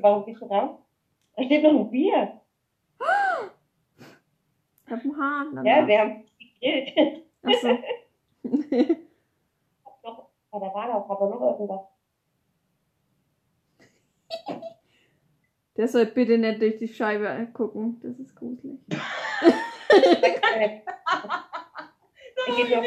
Warum 0.00 0.24
bist 0.24 0.40
du 0.40 0.46
raus? 0.46 0.78
Da 1.36 1.44
steht 1.44 1.62
noch 1.62 1.70
ein 1.70 1.90
Bier. 1.90 2.40
Auf 4.90 5.02
dem 5.02 5.16
Hahn. 5.16 5.64
Ja, 5.64 5.86
wir 5.86 6.00
haben 6.00 6.24
gegrillt. 6.38 7.24
Achso. 7.42 7.68
noch, 10.02 10.30
da 10.52 10.60
war 10.60 10.88
doch 10.88 11.10
aber 11.10 11.28
noch 11.28 11.40
irgendwas. 11.40 11.82
Der 15.76 15.88
soll 15.88 16.06
bitte 16.06 16.38
nicht 16.38 16.62
durch 16.62 16.78
die 16.78 16.88
Scheibe 16.88 17.48
gucken. 17.52 18.00
Das 18.02 18.18
ist 18.18 18.34
gruselig. 18.34 18.80
Durch 22.46 22.56
die 22.56 22.66
Scheibe. 22.66 22.86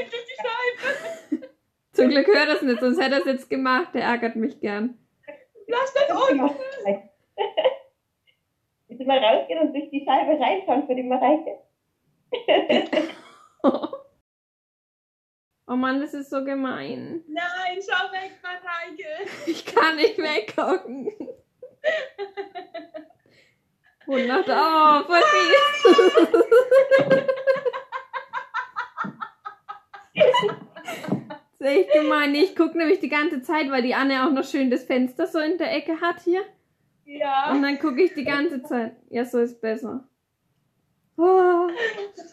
Zum 2.00 2.10
Glück 2.10 2.28
hört 2.28 2.48
er 2.48 2.56
es 2.56 2.62
nicht, 2.62 2.80
sonst 2.80 3.02
hätte 3.02 3.16
er 3.16 3.20
es 3.20 3.26
jetzt 3.26 3.50
gemacht. 3.50 3.94
Der 3.94 4.04
ärgert 4.04 4.38
mich 4.38 4.62
gern. 4.62 4.98
Lass 5.68 5.94
das 5.94 6.10
unten. 6.10 6.50
Willst 8.88 9.02
du 9.02 9.06
mal 9.06 9.18
rausgehen 9.20 9.60
und 9.60 9.74
durch 9.74 9.90
die 9.90 10.06
Scheibe 10.06 10.40
reinschauen 10.40 10.88
für 10.88 10.96
die 10.96 11.04
Mareike? 11.04 11.60
oh 15.68 15.76
Mann, 15.76 16.00
das 16.00 16.14
ist 16.14 16.30
so 16.30 16.46
gemein. 16.46 17.26
Nein, 17.28 17.80
schau 17.82 18.12
weg, 18.14 18.32
Mareike. 18.42 19.30
Ich 19.46 19.66
kann 19.66 19.98
nicht 19.98 20.18
weggucken. 20.18 21.12
100, 24.08 24.50
oh, 24.50 25.04
voll 25.06 25.22
fies. 25.22 25.84
Das 31.60 31.72
ist 31.72 31.78
echt 31.78 31.89
gemein. 32.02 32.36
Ich 32.36 32.56
gucke 32.56 32.78
nämlich 32.78 33.00
die 33.00 33.10
ganze 33.10 33.42
Zeit, 33.42 33.70
weil 33.72 33.82
die 33.82 33.96
Anne 33.96 34.26
auch 34.26 34.32
noch 34.32 34.44
schön 34.44 34.70
das 34.70 34.84
Fenster 34.84 35.28
so 35.28 35.40
in 35.40 35.58
der 35.58 35.76
Ecke 35.76 36.00
hat 36.02 36.22
hier. 36.22 36.42
Ja. 37.06 37.52
Und 37.52 37.64
dann 37.64 37.80
gucke 37.80 38.04
ich 38.04 38.14
die 38.14 38.24
ganze 38.24 38.62
Zeit. 38.62 38.96
Ja, 39.10 39.26
so 39.26 39.40
ist 39.40 39.60
besser. 39.60 40.08
Oh. 41.18 41.68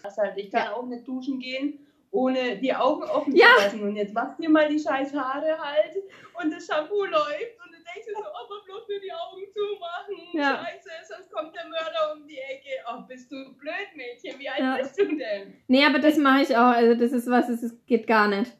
Das 0.02 0.16
halt, 0.16 0.36
ich 0.36 0.50
kann 0.50 0.68
auch 0.68 0.86
nicht 0.86 1.08
duschen 1.08 1.40
gehen, 1.40 1.86
ohne 2.10 2.58
die 2.58 2.72
Augen 2.74 3.02
offen 3.04 3.34
ja. 3.34 3.46
zu 3.56 3.62
lassen. 3.64 3.82
Und 3.82 3.96
jetzt 3.96 4.14
machst 4.14 4.38
du 4.38 4.48
mal 4.48 4.68
die 4.68 4.78
scheiß 4.78 5.14
Haare 5.14 5.58
halt 5.58 5.96
und 6.40 6.52
das 6.52 6.66
Shampoo 6.66 7.04
läuft 7.04 7.56
und 7.64 7.72
du 7.72 7.78
denkst 7.78 8.06
dir 8.06 8.14
so, 8.14 8.22
oh, 8.22 8.48
man 8.48 8.64
bloß 8.64 8.88
nur 8.88 9.00
die 9.00 9.12
Augen 9.12 9.42
zumachen. 9.52 10.38
Ja. 10.38 10.64
Scheiße, 10.64 10.90
sonst 11.08 11.32
kommt 11.32 11.56
der 11.56 11.66
Mörder 11.66 12.14
um 12.14 12.26
die 12.26 12.38
Ecke. 12.38 12.70
Oh, 12.88 13.02
bist 13.08 13.32
du 13.32 13.54
blöd, 13.56 13.88
Mädchen, 13.96 14.38
wie 14.38 14.48
alt 14.48 14.60
ja. 14.60 14.76
bist 14.76 14.98
du 14.98 15.16
denn? 15.16 15.54
Nee, 15.66 15.84
aber 15.84 15.98
das 15.98 16.16
mache 16.16 16.42
ich 16.42 16.56
auch. 16.56 16.74
Also 16.74 16.94
das 16.94 17.12
ist 17.12 17.28
was, 17.28 17.48
es 17.48 17.74
geht 17.86 18.06
gar 18.06 18.28
nicht. 18.28 18.52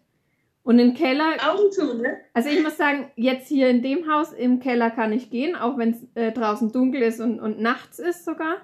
Und 0.67 0.81
im 0.81 0.95
Keller. 0.95 1.37
Augen 1.49 1.71
zu, 1.71 1.95
ne? 1.97 2.19
Also 2.35 2.49
ich 2.49 2.61
muss 2.61 2.77
sagen, 2.77 3.09
jetzt 3.15 3.47
hier 3.47 3.71
in 3.71 3.83
dem 3.83 4.13
Haus 4.13 4.33
im 4.33 4.59
Keller 4.59 4.91
kann 4.91 5.13
ich 5.13 5.31
gehen, 5.31 5.55
auch 5.55 5.79
wenn 5.79 5.91
es 5.91 6.05
äh, 6.17 6.33
draußen 6.33 6.73
dunkel 6.73 7.03
ist 7.03 7.21
und, 7.21 7.39
und 7.39 7.61
nachts 7.61 8.01
ist 8.01 8.25
sogar. 8.25 8.57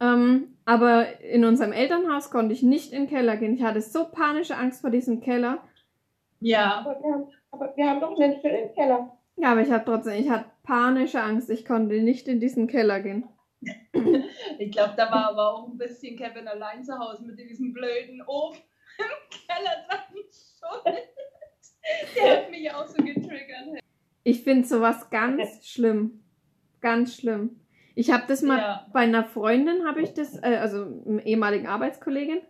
Ähm, 0.00 0.56
aber 0.66 1.20
in 1.20 1.44
unserem 1.44 1.72
Elternhaus 1.72 2.30
konnte 2.30 2.54
ich 2.54 2.62
nicht 2.62 2.92
in 2.92 3.06
den 3.06 3.08
Keller 3.08 3.36
gehen. 3.36 3.56
Ich 3.56 3.64
hatte 3.64 3.80
so 3.80 4.04
panische 4.04 4.56
Angst 4.56 4.82
vor 4.82 4.90
diesem 4.90 5.20
Keller. 5.20 5.58
Ja. 6.38 6.78
Aber 6.78 7.02
wir 7.02 7.12
haben, 7.12 7.24
aber 7.50 7.72
wir 7.74 7.90
haben 7.90 8.00
doch 8.00 8.16
einen 8.16 8.40
schönen 8.40 8.72
Keller. 8.74 9.18
Ja, 9.34 9.50
aber 9.50 9.62
ich 9.62 9.70
hatte 9.72 9.86
trotzdem, 9.86 10.20
ich 10.20 10.30
hatte 10.30 10.44
panische 10.62 11.20
Angst. 11.20 11.50
Ich 11.50 11.64
konnte 11.64 12.00
nicht 12.02 12.28
in 12.28 12.38
diesen 12.38 12.68
Keller 12.68 13.00
gehen. 13.00 13.24
ich 14.60 14.70
glaube, 14.70 14.94
da 14.96 15.10
war 15.10 15.30
aber 15.30 15.54
auch 15.54 15.66
ein 15.66 15.76
bisschen 15.76 16.16
Kevin 16.16 16.46
allein 16.46 16.84
zu 16.84 16.96
Hause 16.96 17.24
mit 17.24 17.36
diesem 17.36 17.72
blöden 17.72 18.22
Ofen 18.28 18.62
im 18.98 19.38
Keller 19.48 19.86
dran. 19.88 20.02
Der 22.16 22.36
hat 22.36 22.50
mich 22.50 22.70
auch 22.72 22.86
so 22.86 23.02
getriggert. 23.02 23.82
Ich 24.24 24.42
finde 24.42 24.66
sowas 24.66 25.10
ganz 25.10 25.66
schlimm. 25.66 26.20
Ganz 26.80 27.16
schlimm. 27.16 27.60
Ich 27.94 28.10
habe 28.10 28.24
das 28.26 28.42
mal 28.42 28.58
ja. 28.58 28.86
bei 28.92 29.00
einer 29.00 29.24
Freundin, 29.24 29.86
habe 29.86 30.00
ich 30.00 30.14
das, 30.14 30.36
äh, 30.42 30.56
also 30.60 30.86
einer 31.06 31.24
ehemaligen 31.26 31.66
Arbeitskollegin. 31.66 32.40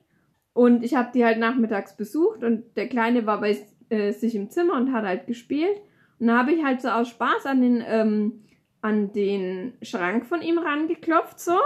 Und 0.53 0.85
ich 0.85 0.95
habe 0.95 1.11
die 1.15 1.25
halt 1.25 1.39
nachmittags 1.39 1.97
besucht 1.97 2.45
und 2.45 2.77
der 2.77 2.89
Kleine 2.89 3.27
war 3.27 3.41
bei 3.41 3.57
äh, 3.89 4.13
sich 4.13 4.35
im 4.35 4.51
Zimmer 4.51 4.75
und 4.75 4.93
hat 4.93 5.05
halt 5.05 5.27
gespielt. 5.27 5.81
Und 6.19 6.29
da 6.29 6.39
habe 6.39 6.53
ich 6.53 6.63
halt 6.63 6.83
so 6.83 6.89
aus 6.89 7.09
Spaß 7.09 7.47
an 7.47 7.63
den, 7.63 7.83
ähm, 7.87 8.45
an 8.81 9.13
den 9.13 9.73
Schrank 9.83 10.27
von 10.27 10.43
ihm 10.43 10.59
rangeklopft, 10.59 11.41
so. 11.41 11.59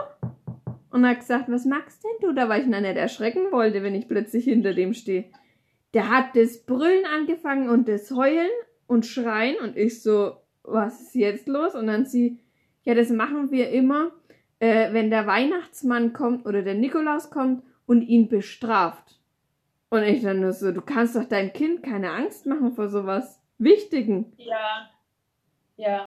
Und 0.91 1.07
hat 1.07 1.19
gesagt, 1.19 1.51
was 1.51 1.67
magst 1.67 2.03
denn 2.05 2.29
du? 2.29 2.33
Da 2.33 2.49
weil 2.49 2.61
ich 2.61 2.67
ihn 2.67 2.71
nicht 2.71 2.97
erschrecken 2.97 3.51
wollte, 3.51 3.83
wenn 3.83 3.95
ich 3.95 4.09
plötzlich 4.09 4.45
hinter 4.45 4.73
dem 4.73 4.95
stehe 4.95 5.27
der 5.97 6.11
hat 6.11 6.37
das 6.37 6.63
Brüllen 6.65 7.07
angefangen 7.07 7.71
und 7.71 7.89
das 7.89 8.11
Heulen 8.11 8.51
und 8.87 9.07
Schreien 9.07 9.57
und 9.63 9.77
ich 9.77 10.03
so, 10.03 10.37
was 10.63 11.01
ist 11.01 11.15
jetzt 11.15 11.47
los? 11.47 11.75
Und 11.75 11.87
dann 11.87 12.05
sie, 12.05 12.41
ja, 12.83 12.95
das 12.95 13.11
machen 13.11 13.51
wir 13.51 13.71
immer, 13.71 14.13
äh, 14.59 14.93
wenn 14.93 15.11
der 15.11 15.27
Weihnachtsmann 15.27 16.13
kommt 16.13 16.47
oder 16.47 16.63
der 16.63 16.75
Nikolaus 16.75 17.31
kommt 17.31 17.63
und 17.87 18.03
ihn 18.03 18.29
bestraft. 18.29 19.21
Und 19.89 20.03
ich 20.03 20.23
dann 20.23 20.41
nur 20.41 20.53
so, 20.53 20.73
du 20.73 20.83
kannst 20.83 21.15
doch 21.15 21.25
deinem 21.25 21.53
Kind 21.53 21.83
keine 21.83 22.11
Angst 22.11 22.47
machen 22.47 22.73
vor 22.73 22.89
sowas 22.89 23.41
Wichtigen. 23.59 24.33
Ja. 24.37 24.91
Ja. 25.77 26.07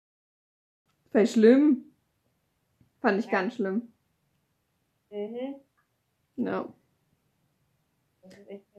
War 1.11 1.25
schlimm. 1.25 1.85
Fand 2.99 3.19
ich 3.19 3.25
ja. 3.25 3.31
ganz 3.31 3.55
schlimm. 3.55 3.91
Mhm. 5.09 5.55
Ja. 6.37 6.71
Das 8.23 8.33
ist 8.33 8.47
echt 8.49 8.70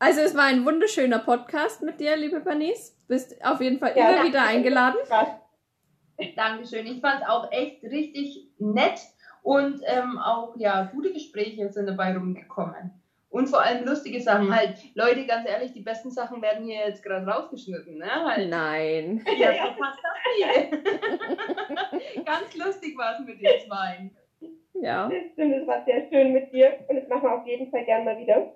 Also 0.00 0.20
es 0.20 0.36
war 0.36 0.44
ein 0.44 0.64
wunderschöner 0.64 1.18
Podcast 1.18 1.82
mit 1.82 1.98
dir, 1.98 2.16
liebe 2.16 2.38
Bernice. 2.38 2.96
Bist 3.08 3.44
auf 3.44 3.60
jeden 3.60 3.80
Fall 3.80 3.94
ja, 3.96 4.10
immer 4.10 4.24
wieder 4.28 4.42
eingeladen. 4.44 4.96
Dankeschön. 6.36 6.86
Ich 6.86 7.00
fand 7.00 7.22
es 7.22 7.28
auch 7.28 7.50
echt 7.50 7.82
richtig 7.82 8.48
nett 8.58 9.00
und 9.42 9.80
ähm, 9.86 10.18
auch 10.18 10.54
ja 10.56 10.84
gute 10.84 11.12
Gespräche 11.12 11.68
sind 11.72 11.86
dabei 11.86 12.14
rumgekommen. 12.14 12.92
Und 13.30 13.48
vor 13.48 13.60
allem 13.60 13.84
lustige 13.84 14.20
Sachen. 14.22 14.54
Halt, 14.54 14.78
Leute, 14.94 15.26
ganz 15.26 15.48
ehrlich, 15.48 15.72
die 15.72 15.82
besten 15.82 16.10
Sachen 16.10 16.40
werden 16.42 16.64
hier 16.64 16.86
jetzt 16.86 17.02
gerade 17.02 17.26
rausgeschnitten, 17.26 17.98
ne? 17.98 18.24
Halt. 18.24 18.48
Nein. 18.48 19.24
Ja, 19.36 19.52
so 19.52 19.80
passt 19.80 20.00
das 20.02 20.12
hier. 20.36 22.24
ganz 22.24 22.56
lustig 22.56 22.96
war 22.96 23.18
es 23.18 23.26
mit 23.26 23.40
den 23.40 23.60
zwei. 23.66 24.10
Ja. 24.80 25.08
Das 25.08 25.32
stimmt, 25.32 25.54
es 25.56 25.66
war 25.66 25.84
sehr 25.84 26.08
schön 26.08 26.32
mit 26.32 26.52
dir 26.52 26.78
und 26.88 26.96
das 26.96 27.08
machen 27.08 27.24
wir 27.24 27.34
auf 27.34 27.46
jeden 27.46 27.68
Fall 27.70 27.84
gerne 27.84 28.04
mal 28.04 28.18
wieder. 28.18 28.54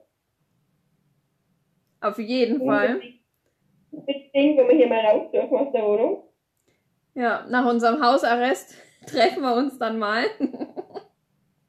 Auf 2.02 2.18
jeden 2.18 2.66
Fall. 2.66 3.00
Ding, 4.34 4.56
wenn 4.56 4.68
wir 4.68 4.74
hier 4.74 4.88
mal 4.88 5.04
raus 5.04 5.30
dürfen 5.30 5.56
aus 5.56 5.70
der 5.72 5.84
Wohnung. 5.84 6.24
Ja, 7.14 7.46
nach 7.48 7.64
unserem 7.64 8.04
Hausarrest 8.04 8.74
treffen 9.06 9.42
wir 9.42 9.54
uns 9.54 9.78
dann 9.78 9.98
mal. 9.98 10.24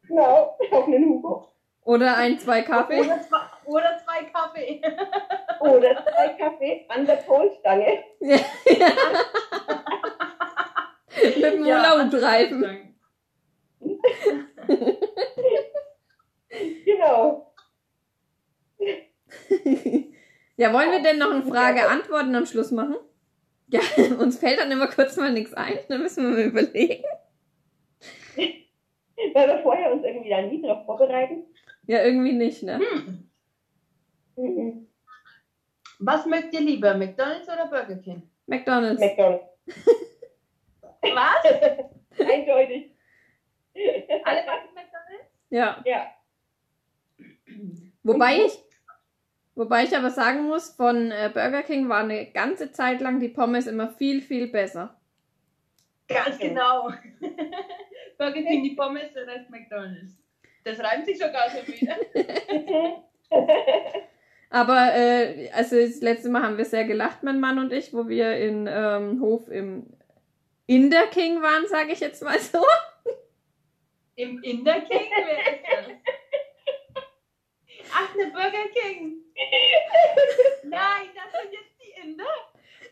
Genau, 0.08 0.58
auf 0.72 0.88
einen 0.88 1.06
Hugo. 1.06 1.54
Oder 1.86 2.18
ein, 2.18 2.40
zwei 2.40 2.62
Kaffee. 2.62 3.02
Oder 3.02 3.22
zwei, 3.22 3.42
oder 3.66 4.00
zwei 4.04 4.24
Kaffee. 4.32 4.82
Oder 5.60 6.06
zwei 6.06 6.30
Kaffee 6.30 6.86
an 6.88 7.06
der 7.06 7.18
Polstange. 7.18 8.06
Ja. 8.22 8.38
Mit 11.24 11.44
dem 11.44 11.66
ja, 11.66 11.96
Urlaubreifen. 11.96 12.96
genau. 16.86 17.54
Ja, 20.56 20.72
wollen 20.72 20.92
wir 20.92 21.02
denn 21.02 21.18
noch 21.18 21.32
eine 21.32 21.44
Frage 21.44 21.88
antworten 21.90 22.36
am 22.36 22.46
Schluss 22.46 22.72
machen? 22.72 22.96
Ja, 23.68 23.82
uns 24.20 24.38
fällt 24.38 24.60
dann 24.60 24.72
immer 24.72 24.88
kurz 24.88 25.18
mal 25.18 25.32
nichts 25.32 25.54
ein, 25.54 25.80
dann 25.90 26.02
müssen 26.02 26.24
wir 26.24 26.32
mal 26.32 26.44
überlegen. 26.44 27.04
Weil 29.34 29.48
wir 29.48 29.60
vorher 29.64 29.92
uns 29.92 30.04
irgendwie 30.04 30.30
da 30.30 30.42
nie 30.42 30.62
drauf 30.62 30.86
vorbereiten. 30.86 31.46
Ja, 31.88 32.04
irgendwie 32.04 32.34
nicht, 32.34 32.64
ne? 32.64 32.80
Hm. 32.80 33.30
Mhm. 34.36 34.88
Was 36.00 36.26
mögt 36.26 36.54
ihr 36.54 36.62
lieber, 36.62 36.96
McDonalds 36.96 37.48
oder 37.48 37.68
Burger 37.68 37.96
King? 37.96 38.24
McDonalds. 38.46 39.00
McDonalds. 39.00 39.46
Was? 41.02 41.46
Eindeutig. 42.20 42.92
Alle 44.24 44.44
backen 44.46 44.74
McDonalds? 44.76 45.30
Ja. 45.50 45.84
Ja. 45.86 46.08
Wobei 48.04 48.46
ich, 48.46 48.60
wobei 49.56 49.84
ich 49.84 49.96
aber 49.96 50.10
sagen 50.10 50.44
muss, 50.48 50.70
von 50.70 51.12
äh, 51.12 51.30
Burger 51.34 51.64
King 51.64 51.90
war 51.90 52.04
eine 52.04 52.26
ganze 52.32 52.72
Zeit 52.72 53.02
lang 53.02 53.20
die 53.20 53.30
Pommes 53.30 53.68
immer 53.68 53.90
viel, 53.90 54.22
viel 54.22 54.48
besser. 54.48 54.96
Ganz 56.08 56.38
genau. 56.38 56.92
Burger 58.18 58.42
King 58.42 58.64
die 58.64 58.76
Pommes, 58.76 59.14
der 59.14 59.28
Rest 59.28 59.50
McDonalds. 59.50 60.18
Das 60.64 60.80
reimt 60.80 61.06
sich 61.06 61.18
sogar 61.18 61.50
so 61.50 61.68
wieder. 61.68 61.98
Aber 64.54 64.94
äh, 64.94 65.50
also 65.52 65.76
das 65.76 66.02
letzte 66.02 66.30
Mal 66.30 66.44
haben 66.44 66.60
wir 66.60 66.66
sehr 66.66 66.86
gelacht, 66.86 67.24
mein 67.24 67.40
Mann 67.40 67.58
und 67.58 67.74
ich, 67.74 67.92
wo 67.92 68.08
wir 68.08 68.38
in 68.38 68.70
ähm, 68.72 69.20
Hof 69.20 69.50
im 69.50 69.88
Inder 70.68 71.08
King 71.08 71.42
waren, 71.42 71.68
sage 71.68 71.94
ich 71.94 72.00
jetzt 72.00 72.22
mal 72.22 72.40
so. 72.40 72.64
Im 74.16 74.44
Inder 74.44 74.80
King? 74.82 75.08
Wer 75.26 75.54
ist 75.54 75.64
das? 75.72 75.86
Ach, 77.94 78.14
eine 78.14 78.32
Burger 78.32 78.70
King. 78.76 79.23
Nein, 80.64 81.10
das 81.16 81.42
sind 81.42 81.54
jetzt 81.54 81.76
die 81.82 81.92
Inder. 82.02 82.26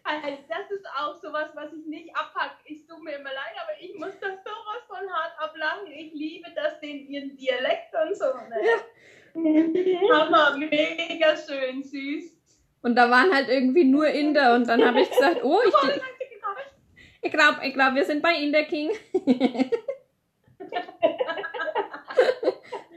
Also, 0.03 0.37
das 0.49 0.71
ist 0.71 0.85
auch 0.97 1.15
sowas, 1.21 1.49
was 1.53 1.71
ich 1.73 1.85
nicht 1.85 2.15
abhack. 2.15 2.57
Ich 2.65 2.87
tue 2.87 2.99
mir 3.01 3.15
immer 3.15 3.29
leid, 3.33 3.55
aber 3.61 3.73
ich 3.79 3.93
muss 3.95 4.19
das 4.19 4.43
sowas 4.43 4.83
von 4.87 5.09
hart 5.11 5.33
ablachen. 5.37 5.91
Ich 5.91 6.13
liebe 6.13 6.49
das, 6.55 6.79
den 6.79 7.07
ihren 7.07 7.35
Dialekt 7.37 7.93
und 8.03 8.17
so. 8.17 8.25
Ne? 8.49 8.81
Hammer, 10.11 10.57
mega 10.57 11.37
schön, 11.37 11.83
süß. 11.83 12.37
Und 12.81 12.95
da 12.95 13.09
waren 13.11 13.33
halt 13.33 13.47
irgendwie 13.49 13.83
nur 13.83 14.07
Inder 14.07 14.55
und 14.55 14.67
dann 14.67 14.83
habe 14.83 15.01
ich 15.01 15.09
gesagt, 15.09 15.43
oh, 15.43 15.61
ich, 15.65 15.73
ich 17.21 17.31
glaube, 17.31 17.59
ich 17.63 17.73
glaub, 17.73 17.93
wir 17.93 18.05
sind 18.05 18.23
bei 18.23 18.33
Inder 18.33 18.63
King. 18.63 18.89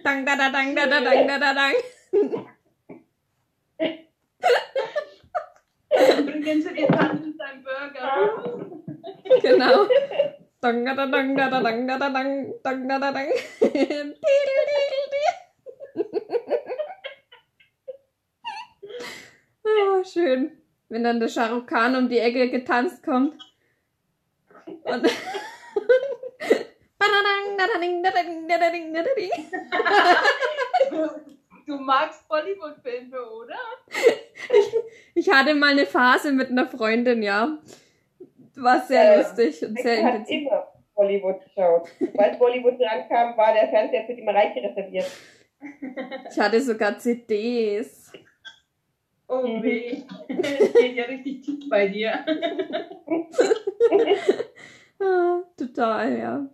dang, 0.02 0.24
da, 0.24 0.36
da, 0.36 0.50
dang, 0.50 0.74
da, 0.74 0.86
da, 0.86 1.00
dang, 1.00 1.28
da, 1.28 1.38
da, 1.38 1.54
dang. 1.54 1.74
Bringen 6.26 6.62
Sie 6.62 6.74
den 6.74 6.88
Tanten 6.88 7.34
seinen 7.36 7.62
Burger. 7.62 8.74
Genau. 9.44 9.86
Dang, 10.60 10.84
da, 10.86 10.94
da, 10.94 11.06
dang, 11.06 11.36
da, 11.36 11.50
da, 11.50 11.60
dang, 11.60 11.86
da, 11.86 11.98
da, 11.98 12.08
dang, 12.08 12.54
dang, 12.62 12.88
da, 12.88 12.98
da, 12.98 13.12
dang. 13.12 13.28
oh, 19.64 20.02
schön. 20.04 20.52
Wenn 20.88 21.04
dann 21.04 21.20
der 21.20 21.28
Shahrukh 21.28 21.66
Khan 21.66 21.94
um 21.96 22.08
die 22.08 22.18
Ecke 22.18 22.48
getanzt 22.48 23.02
kommt. 23.02 23.36
Und 24.84 25.06
du 31.66 31.76
magst 31.76 32.26
Bollywood-Filme, 32.28 33.22
oder? 33.30 33.58
Ich, 33.90 34.74
ich, 35.14 35.30
hatte 35.30 35.54
mal 35.54 35.72
eine 35.72 35.84
Phase 35.86 36.32
mit 36.32 36.50
einer 36.50 36.66
Freundin, 36.66 37.22
ja. 37.22 37.58
War 38.56 38.80
sehr 38.80 39.14
äh, 39.14 39.18
lustig 39.18 39.62
und 39.64 39.78
sehr 39.78 39.98
intensiv. 39.98 40.42
immer 40.42 40.68
Bollywood 40.94 41.42
geschaut. 41.42 41.88
Sobald 41.98 42.38
Bollywood 42.38 42.80
rankam, 42.80 43.36
war 43.36 43.52
der 43.52 43.68
Fernseher 43.68 44.04
für 44.06 44.14
die 44.14 44.22
Mareike 44.22 44.62
reserviert. 44.62 45.10
Ich 46.30 46.38
hatte 46.38 46.60
sogar 46.60 46.98
CDs. 46.98 48.12
Oh 49.26 49.62
weh. 49.62 50.02
Das 50.28 50.72
geht 50.74 50.96
ja 50.96 51.04
richtig 51.04 51.44
tief 51.44 51.68
bei 51.68 51.88
dir. 51.88 52.24
ah, 55.00 55.42
total, 55.56 56.18
ja. 56.18 56.50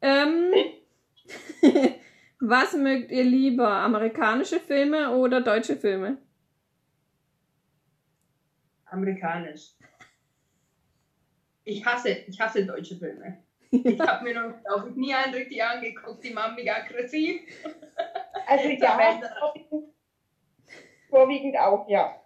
Ähm, 0.00 0.52
was 2.40 2.72
mögt 2.74 3.10
ihr 3.10 3.24
lieber? 3.24 3.68
Amerikanische 3.68 4.58
Filme 4.60 5.10
oder 5.16 5.40
deutsche 5.40 5.76
Filme? 5.76 6.18
Amerikanisch. 8.86 9.74
Ich 11.68 11.84
hasse, 11.84 12.24
ich 12.26 12.40
hasse 12.40 12.64
deutsche 12.64 12.96
Filme. 12.96 13.44
Ich 13.70 14.00
habe 14.00 14.24
mir 14.24 14.32
noch 14.32 14.54
auch 14.70 14.86
nie 14.96 15.12
einen 15.12 15.34
richtig 15.34 15.62
angeguckt, 15.62 16.24
die 16.24 16.30
machen 16.30 16.54
mich 16.54 16.72
aggressiv. 16.72 17.42
Also 18.46 18.68
ja, 18.70 19.22
vorwiegend 21.10 21.58
auch, 21.58 21.86
ja. 21.86 22.18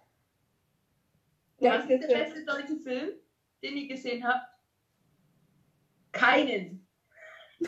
Was 1.59 1.83
ist 1.83 1.89
der 1.89 2.07
beste 2.07 2.45
deutsche 2.45 2.77
Film, 2.77 3.09
den 3.61 3.75
ihr 3.75 3.89
gesehen 3.89 4.25
habt? 4.25 4.47
Keinen. 6.13 6.87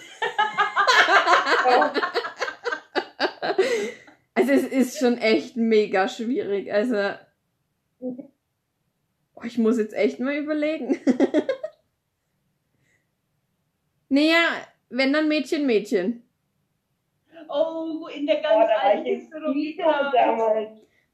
also 4.36 4.52
es 4.54 4.64
ist 4.64 5.00
schon 5.00 5.18
echt 5.18 5.58
mega 5.58 6.08
schwierig. 6.08 6.72
Also 6.72 7.16
oh, 8.00 9.44
ich 9.44 9.58
muss 9.58 9.78
jetzt 9.78 9.94
echt 9.94 10.22
mal 10.22 10.38
überlegen. 10.38 10.98
Naja, 14.16 14.66
wenn 14.90 15.14
dann 15.14 15.28
Mädchen, 15.28 15.66
Mädchen. 15.66 16.24
Oh, 17.48 18.08
in 18.08 18.26
der 18.26 18.42
ganz 18.42 18.70
oh, 18.70 18.88
alten 18.88 19.30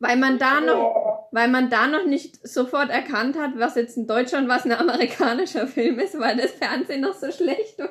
weil 0.02 0.18
man 0.18 0.40
da 0.40 0.60
noch, 0.62 1.28
weil 1.32 1.48
man 1.48 1.70
da 1.70 1.86
noch 1.88 2.06
nicht 2.06 2.48
sofort 2.48 2.90
erkannt 2.90 3.38
hat, 3.38 3.52
was 3.58 3.76
jetzt 3.76 3.98
in 3.98 4.08
Deutschland 4.08 4.50
was 4.50 4.66
ein 4.66 4.72
amerikanischer 4.72 5.68
Film 5.68 6.00
ist, 6.00 6.20
weil 6.20 6.38
das 6.38 6.54
Fernsehen 6.54 7.02
noch 7.02 7.14
so 7.14 7.32
schlecht 7.32 7.78
war. 7.78 7.90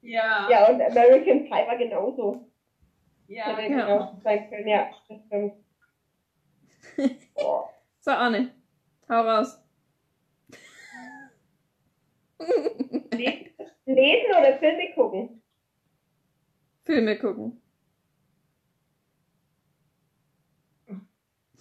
Ja. 0.00 0.48
Ja, 0.48 0.68
und 0.68 0.80
American 0.80 1.44
Pie 1.44 1.50
war 1.50 1.76
genauso. 1.76 2.46
Ja, 3.26 3.58
ja. 3.58 3.66
Genau. 3.66 4.20
Ja, 4.64 4.90
das 5.08 5.18
stimmt. 5.26 5.54
so, 7.98 8.10
Anne, 8.12 8.52
hau 9.08 9.22
raus. 9.22 9.58
Lesen 13.86 14.30
oder 14.30 14.58
Filme 14.58 14.92
gucken? 14.94 15.42
Filme 16.84 17.18
gucken. 17.18 17.60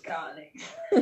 Gar 0.04 0.36
nichts. 0.36 0.78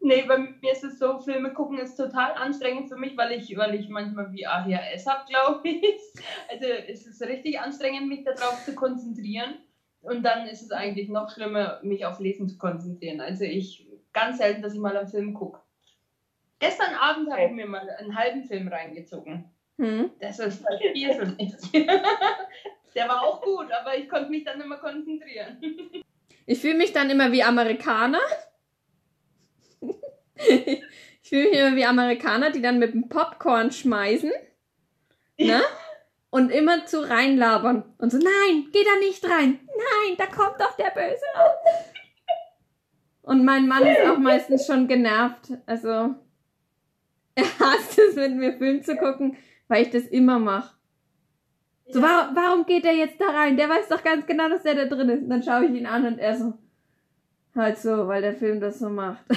nee, 0.00 0.22
bei 0.22 0.38
mir 0.38 0.72
ist 0.72 0.84
es 0.84 0.98
so, 0.98 1.18
Filme 1.18 1.52
gucken 1.52 1.78
ist 1.78 1.96
total 1.96 2.32
anstrengend 2.32 2.88
für 2.88 2.96
mich, 2.96 3.14
weil 3.18 3.32
ich, 3.32 3.54
weil 3.56 3.74
ich 3.74 3.88
manchmal 3.90 4.32
wie 4.32 4.46
ADHS 4.46 5.06
habe, 5.06 5.24
glaube 5.28 5.68
ich. 5.68 6.00
Also 6.48 6.66
es 6.88 7.06
ist 7.06 7.20
richtig 7.22 7.60
anstrengend, 7.60 8.08
mich 8.08 8.24
darauf 8.24 8.64
zu 8.64 8.74
konzentrieren. 8.74 9.56
Und 10.00 10.22
dann 10.24 10.46
ist 10.48 10.62
es 10.62 10.70
eigentlich 10.72 11.08
noch 11.10 11.30
schlimmer, 11.30 11.80
mich 11.82 12.06
auf 12.06 12.18
Lesen 12.18 12.48
zu 12.48 12.56
konzentrieren. 12.58 13.20
Also 13.20 13.44
ich 13.44 13.86
ganz 14.12 14.38
selten, 14.38 14.62
dass 14.62 14.74
ich 14.74 14.80
mal 14.80 14.96
einen 14.96 15.08
Film 15.08 15.34
gucke. 15.34 15.60
Gestern 16.58 16.94
Abend 16.94 17.30
habe 17.30 17.44
ich 17.46 17.50
mir 17.50 17.66
mal 17.66 17.88
einen 17.90 18.16
halben 18.16 18.44
Film 18.44 18.68
reingezogen. 18.68 19.50
Hm. 19.78 20.10
Das 20.20 20.38
ist 20.38 20.64
halt 20.64 20.80
viel 20.92 21.12
für 21.12 21.26
mich. 21.26 21.54
Der 22.94 23.08
war 23.08 23.22
auch 23.22 23.42
gut, 23.42 23.66
aber 23.72 23.96
ich 23.96 24.08
konnte 24.08 24.30
mich 24.30 24.44
dann 24.44 24.60
immer 24.60 24.76
konzentrieren. 24.76 25.58
Ich 26.46 26.60
fühle 26.60 26.76
mich 26.76 26.92
dann 26.92 27.10
immer 27.10 27.32
wie 27.32 27.42
Amerikaner. 27.42 28.20
Ich 30.34 31.28
fühle 31.28 31.50
mich 31.50 31.58
immer 31.58 31.76
wie 31.76 31.84
Amerikaner, 31.84 32.50
die 32.50 32.60
dann 32.60 32.78
mit 32.78 32.94
dem 32.94 33.08
Popcorn 33.08 33.70
schmeißen. 33.70 34.32
Ne? 35.38 35.62
Und 36.30 36.50
immer 36.50 36.86
zu 36.86 37.08
reinlabern. 37.08 37.94
Und 37.98 38.10
so, 38.10 38.18
nein, 38.18 38.68
geh 38.72 38.84
da 38.84 38.96
nicht 38.98 39.24
rein. 39.24 39.60
Nein, 39.66 40.16
da 40.18 40.26
kommt 40.26 40.60
doch 40.60 40.76
der 40.76 40.90
Böse 40.90 41.24
raus. 41.36 41.91
Und 43.22 43.44
mein 43.44 43.68
Mann 43.68 43.86
ist 43.86 44.00
auch 44.06 44.18
meistens 44.18 44.66
schon 44.66 44.88
genervt. 44.88 45.52
Also, 45.66 45.88
er 47.34 47.58
hasst 47.60 47.98
es, 47.98 48.16
mit 48.16 48.36
mir 48.36 48.52
Film 48.54 48.82
zu 48.82 48.96
gucken, 48.96 49.36
weil 49.68 49.82
ich 49.82 49.90
das 49.90 50.06
immer 50.06 50.38
mache. 50.38 50.74
So, 51.86 52.00
ja. 52.00 52.06
warum, 52.06 52.36
warum 52.36 52.66
geht 52.66 52.84
er 52.84 52.94
jetzt 52.94 53.20
da 53.20 53.26
rein? 53.26 53.56
Der 53.56 53.68
weiß 53.68 53.88
doch 53.88 54.02
ganz 54.02 54.26
genau, 54.26 54.48
dass 54.48 54.62
der 54.62 54.74
da 54.74 54.84
drin 54.86 55.08
ist. 55.08 55.22
Und 55.22 55.30
dann 55.30 55.42
schaue 55.42 55.66
ich 55.66 55.72
ihn 55.72 55.86
an 55.86 56.06
und 56.06 56.18
er 56.18 56.36
so, 56.36 56.54
halt 57.54 57.78
so, 57.78 58.08
weil 58.08 58.22
der 58.22 58.34
Film 58.34 58.60
das 58.60 58.78
so 58.78 58.88
macht. 58.88 59.24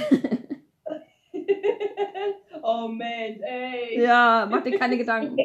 oh 2.64 2.88
man, 2.88 3.41
ey. 3.41 4.01
Ja, 4.01 4.47
mach 4.49 4.64
dir 4.64 4.78
keine 4.78 4.97
Gedanken. 4.97 5.36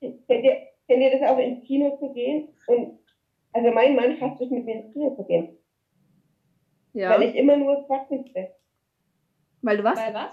Kennt 0.00 0.44
ihr, 0.44 0.56
kennt 0.86 1.02
ihr 1.02 1.18
das 1.18 1.28
auch 1.28 1.38
ins 1.38 1.64
Kino 1.64 1.96
zu 1.98 2.12
gehen? 2.12 2.48
Und, 2.66 2.98
also 3.52 3.70
mein 3.70 3.94
Mann 3.96 4.20
hasst 4.20 4.40
es 4.40 4.50
mit 4.50 4.64
mir 4.64 4.82
ins 4.82 4.92
Kino 4.92 5.14
zu 5.14 5.24
gehen. 5.24 5.56
Ja. 6.92 7.10
Weil 7.10 7.28
ich 7.28 7.34
immer 7.36 7.56
nur 7.56 7.86
Quatsch 7.86 8.08
sitze. 8.08 8.48
Weil 9.62 9.76
du 9.78 9.84
was? 9.84 9.98
Weil 9.98 10.14
was? 10.14 10.30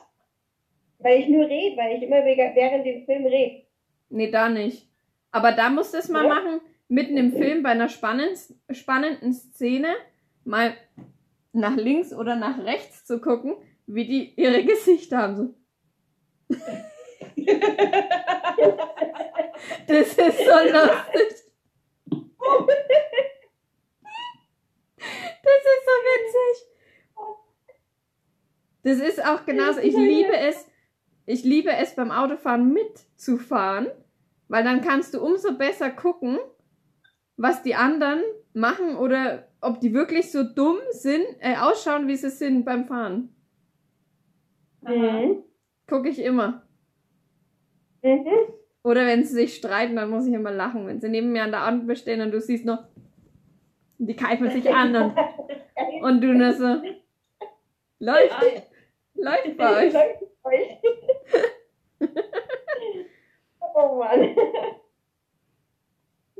Weil 0.99 1.21
ich 1.21 1.29
nur 1.29 1.45
rede, 1.47 1.77
weil 1.77 1.97
ich 1.97 2.03
immer 2.03 2.25
während 2.25 2.85
dem 2.85 3.05
Film 3.05 3.25
rede. 3.25 3.63
Nee, 4.09 4.31
da 4.31 4.49
nicht. 4.49 4.89
Aber 5.31 5.51
da 5.51 5.69
musst 5.69 5.93
du 5.93 5.97
es 5.97 6.09
mal 6.09 6.25
ja. 6.25 6.33
machen, 6.33 6.61
mitten 6.87 7.17
im 7.17 7.31
Film 7.33 7.61
bei 7.61 7.69
einer 7.69 7.89
spannenden, 7.89 8.37
spannenden 8.71 9.33
Szene 9.33 9.93
mal 10.43 10.73
nach 11.51 11.75
links 11.75 12.13
oder 12.13 12.35
nach 12.35 12.63
rechts 12.63 13.05
zu 13.05 13.19
gucken, 13.19 13.55
wie 13.85 14.05
die 14.05 14.33
ihre 14.35 14.63
Gesichter 14.69 15.17
haben. 15.17 15.35
So. 15.35 15.53
das 19.87 20.07
ist 20.07 20.17
so 20.17 20.59
lustig. 20.71 21.43
Das 25.47 25.63
ist 25.73 25.85
so 25.85 25.95
witzig. 26.11 26.67
Das 28.83 28.99
ist 28.99 29.25
auch 29.25 29.45
genauso. 29.45 29.79
Ich 29.79 29.95
liebe 29.95 30.35
es, 30.35 30.67
ich 31.25 31.43
liebe 31.43 31.71
es 31.71 31.95
beim 31.95 32.11
Autofahren 32.11 32.73
mitzufahren, 32.73 33.87
weil 34.47 34.63
dann 34.63 34.81
kannst 34.81 35.13
du 35.13 35.21
umso 35.21 35.57
besser 35.57 35.89
gucken, 35.89 36.37
was 37.37 37.63
die 37.63 37.75
anderen 37.75 38.21
machen 38.53 38.95
oder 38.95 39.47
ob 39.61 39.79
die 39.79 39.93
wirklich 39.93 40.31
so 40.31 40.43
dumm 40.43 40.77
sind, 40.91 41.25
äh, 41.39 41.55
ausschauen, 41.57 42.07
wie 42.07 42.15
sie 42.15 42.29
sind 42.29 42.63
beim 42.63 42.85
Fahren. 42.85 43.35
Mhm. 44.81 45.43
Gucke 45.87 46.09
ich 46.09 46.19
immer. 46.19 46.67
Mhm. 48.03 48.53
Oder 48.83 49.05
wenn 49.05 49.25
sie 49.25 49.33
sich 49.33 49.55
streiten, 49.55 49.95
dann 49.95 50.09
muss 50.09 50.27
ich 50.27 50.33
immer 50.33 50.51
lachen. 50.51 50.87
Wenn 50.87 51.01
sie 51.01 51.09
neben 51.09 51.31
mir 51.31 51.43
an 51.43 51.51
der 51.51 51.63
Ampel 51.63 51.95
stehen 51.95 52.21
und 52.21 52.31
du 52.31 52.39
siehst 52.39 52.65
noch, 52.65 52.85
die 53.97 54.15
keifen 54.15 54.49
sich 54.51 54.69
an 54.73 54.95
und, 54.95 55.17
und 56.03 56.21
du 56.21 56.33
nur 56.33 56.53
so, 56.53 56.81
läuft, 57.99 58.69
läuft 59.15 59.57
bei 59.57 59.87
euch. 59.87 59.93
oh 63.73 63.95
Mann. 63.95 64.35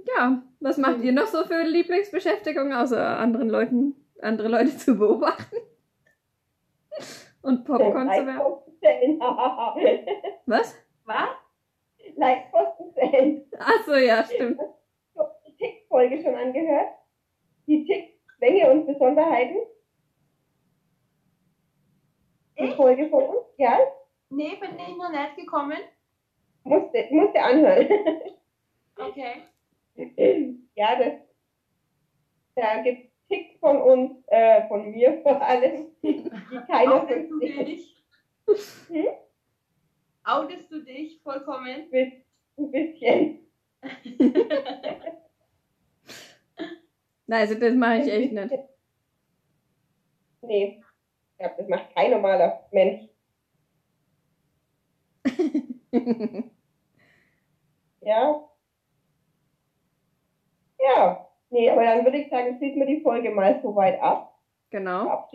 Ja, 0.05 0.41
was 0.59 0.77
macht 0.77 1.01
ihr 1.01 1.11
noch 1.11 1.27
so 1.27 1.43
für 1.43 1.63
Lieblingsbeschäftigung, 1.63 2.73
außer 2.73 3.17
anderen 3.17 3.49
Leuten, 3.49 3.95
andere 4.21 4.47
Leute 4.47 4.77
zu 4.77 4.95
beobachten? 4.95 5.57
Und 7.41 7.65
Popcorn 7.65 8.11
zu 8.11 8.25
werfen? 8.25 8.63
Was? 10.45 10.75
Was? 11.05 11.29
Like-Posten 12.15 12.93
zählen. 12.93 13.45
Achso, 13.59 13.95
ja, 13.95 14.23
stimmt. 14.23 14.59
Die 15.45 15.55
Tick-Folge 15.57 16.21
schon 16.21 16.35
angehört? 16.35 16.89
Die 17.67 17.85
Tick-Länge 17.85 18.71
und 18.71 18.85
Besonderheiten? 18.87 19.57
Die 22.59 22.71
Folge 22.71 23.09
von 23.09 23.23
uns, 23.23 23.45
ja? 23.57 23.77
Nee, 24.29 24.55
bin 24.59 24.79
ich 24.79 24.95
noch 24.97 25.11
nicht 25.11 25.35
gekommen. 25.35 25.77
Musste, 26.63 27.07
musste 27.11 27.41
anhören. 27.41 27.87
Okay. 28.97 29.43
Ja, 30.75 30.95
das, 30.97 31.13
da 32.55 32.81
gibt 32.81 33.05
es 33.05 33.27
Ticks 33.27 33.59
von 33.59 33.81
uns, 33.81 34.23
äh, 34.27 34.67
von 34.67 34.89
mir 34.91 35.21
vor 35.21 35.41
allem, 35.41 35.91
die 36.01 36.29
keiner 36.67 37.03
Outest 37.03 37.29
du 37.29 37.39
dich? 37.39 38.03
Hm? 38.87 39.07
Outest 40.23 40.71
du 40.71 40.83
dich 40.83 41.21
vollkommen? 41.21 41.87
Ein 42.57 42.71
bisschen. 42.71 43.47
Nein, 47.27 47.41
also 47.41 47.55
das 47.55 47.75
mache 47.75 47.97
ich 47.97 48.11
echt 48.11 48.31
nicht. 48.31 48.53
Nee, 50.41 50.81
ich 51.31 51.37
glaube, 51.37 51.55
das 51.57 51.67
macht 51.67 51.93
kein 51.93 52.11
normaler 52.11 52.65
Mensch. 52.71 53.09
ja. 58.01 58.49
Ja. 60.79 61.27
Nee, 61.49 61.69
aber 61.69 61.83
dann 61.83 62.05
würde 62.05 62.17
ich 62.17 62.29
sagen, 62.29 62.57
schließen 62.57 62.79
wir 62.79 62.87
die 62.87 63.01
Folge 63.01 63.29
mal 63.29 63.59
so 63.61 63.75
weit 63.75 64.01
ab. 64.01 64.37
Genau. 64.69 65.27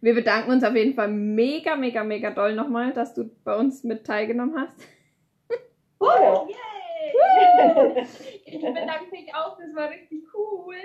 Wir 0.00 0.14
bedanken 0.14 0.50
uns 0.50 0.64
auf 0.64 0.74
jeden 0.74 0.94
Fall 0.94 1.08
mega, 1.08 1.76
mega, 1.76 2.04
mega 2.04 2.30
doll 2.30 2.54
nochmal, 2.54 2.92
dass 2.92 3.14
du 3.14 3.30
bei 3.44 3.56
uns 3.56 3.84
mit 3.84 4.06
teilgenommen 4.06 4.58
hast. 4.58 4.74
Oh, 5.98 6.46
yay! 6.48 6.73
Ich 8.44 8.60
bedanke 8.60 9.10
mich 9.10 9.34
auch, 9.34 9.58
das 9.58 9.74
war 9.74 9.90
richtig 9.90 10.22
cool. 10.34 10.76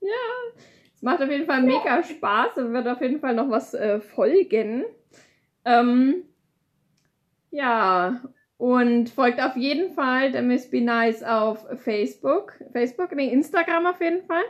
Ja, 0.00 0.60
es 0.94 1.02
macht 1.02 1.22
auf 1.22 1.30
jeden 1.30 1.46
Fall 1.46 1.62
mega 1.62 2.02
Spaß 2.02 2.58
und 2.58 2.72
wird 2.72 2.88
auf 2.88 3.00
jeden 3.00 3.20
Fall 3.20 3.34
noch 3.34 3.50
was 3.50 3.74
äh, 3.74 4.00
folgen. 4.00 4.84
Ähm, 5.64 6.24
ja, 7.50 8.22
und 8.56 9.10
folgt 9.10 9.40
auf 9.40 9.56
jeden 9.56 9.92
Fall 9.92 10.32
der 10.32 10.42
Miss 10.42 10.70
Be 10.70 10.80
Nice 10.80 11.22
auf 11.22 11.64
Facebook. 11.76 12.54
Facebook, 12.72 13.14
nee, 13.14 13.32
Instagram 13.32 13.86
auf 13.86 14.00
jeden 14.00 14.24
Fall. 14.24 14.44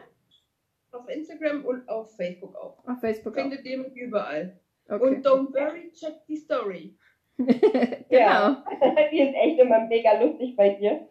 Auf 0.92 1.08
Instagram 1.08 1.64
und 1.64 1.88
auf 1.88 2.16
Facebook 2.16 2.56
auch. 2.56 2.78
Auf 2.86 3.00
Facebook 3.00 3.34
Findet 3.34 3.64
ihr 3.66 3.84
überall. 3.94 4.58
Okay. 4.88 5.02
Und 5.02 5.26
don't 5.26 5.52
worry, 5.52 5.92
check 5.92 6.24
die 6.26 6.36
Story. 6.36 6.96
genau. 7.36 7.98
Ja, 8.10 8.64
die 9.12 9.20
ist 9.20 9.34
echt 9.34 9.58
immer 9.58 9.86
mega 9.86 10.20
lustig 10.20 10.56
bei 10.56 10.70
dir. 10.70 11.06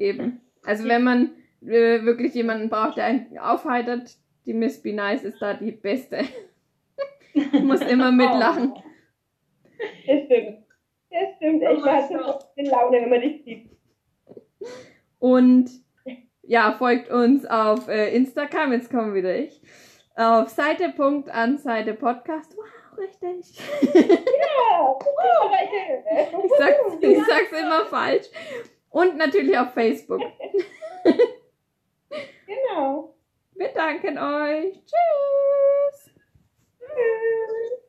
Eben. 0.00 0.40
Also 0.64 0.88
wenn 0.88 1.04
man 1.04 1.30
äh, 1.62 2.02
wirklich 2.02 2.34
jemanden 2.34 2.70
braucht, 2.70 2.96
der 2.96 3.04
einen 3.04 3.38
aufheitert, 3.38 4.16
die 4.46 4.54
Miss 4.54 4.82
Be 4.82 4.94
Nice 4.94 5.24
ist 5.24 5.40
da 5.40 5.54
die 5.54 5.72
beste. 5.72 6.24
Muss 7.62 7.82
immer 7.82 8.10
mitlachen. 8.10 8.72
Oh. 8.74 8.82
Das 10.06 10.24
stimmt. 10.24 10.58
Das 11.10 11.36
stimmt. 11.36 11.62
Ich 11.62 11.84
war 11.84 12.08
so 12.08 12.38
in 12.56 12.66
Laune, 12.66 13.02
wenn 13.02 13.10
man 13.10 13.20
dich 13.20 13.44
sieht. 13.44 13.70
Und 15.18 15.70
ja, 16.42 16.72
folgt 16.72 17.10
uns 17.10 17.44
auf 17.44 17.88
äh, 17.88 18.14
Instagram, 18.14 18.72
jetzt 18.72 18.90
kommen 18.90 19.14
wieder 19.14 19.38
ich. 19.38 19.60
Auf 20.16 20.48
Seite.anseite 20.48 21.94
Podcast. 21.94 22.56
Wow, 22.56 22.98
richtig. 22.98 23.58
Ja, 23.94 24.80
wow, 24.80 24.98
ich, 26.44 26.50
sag's, 26.58 26.78
ich 27.00 27.18
sag's 27.26 27.60
immer 27.60 27.84
falsch. 27.86 28.26
Und 28.90 29.16
natürlich 29.16 29.56
auf 29.56 29.72
Facebook. 29.72 30.20
genau. 32.46 33.14
Wir 33.54 33.68
danken 33.68 34.18
euch. 34.18 34.74
Tschüss. 34.84 36.14
Tschüss. 36.78 37.59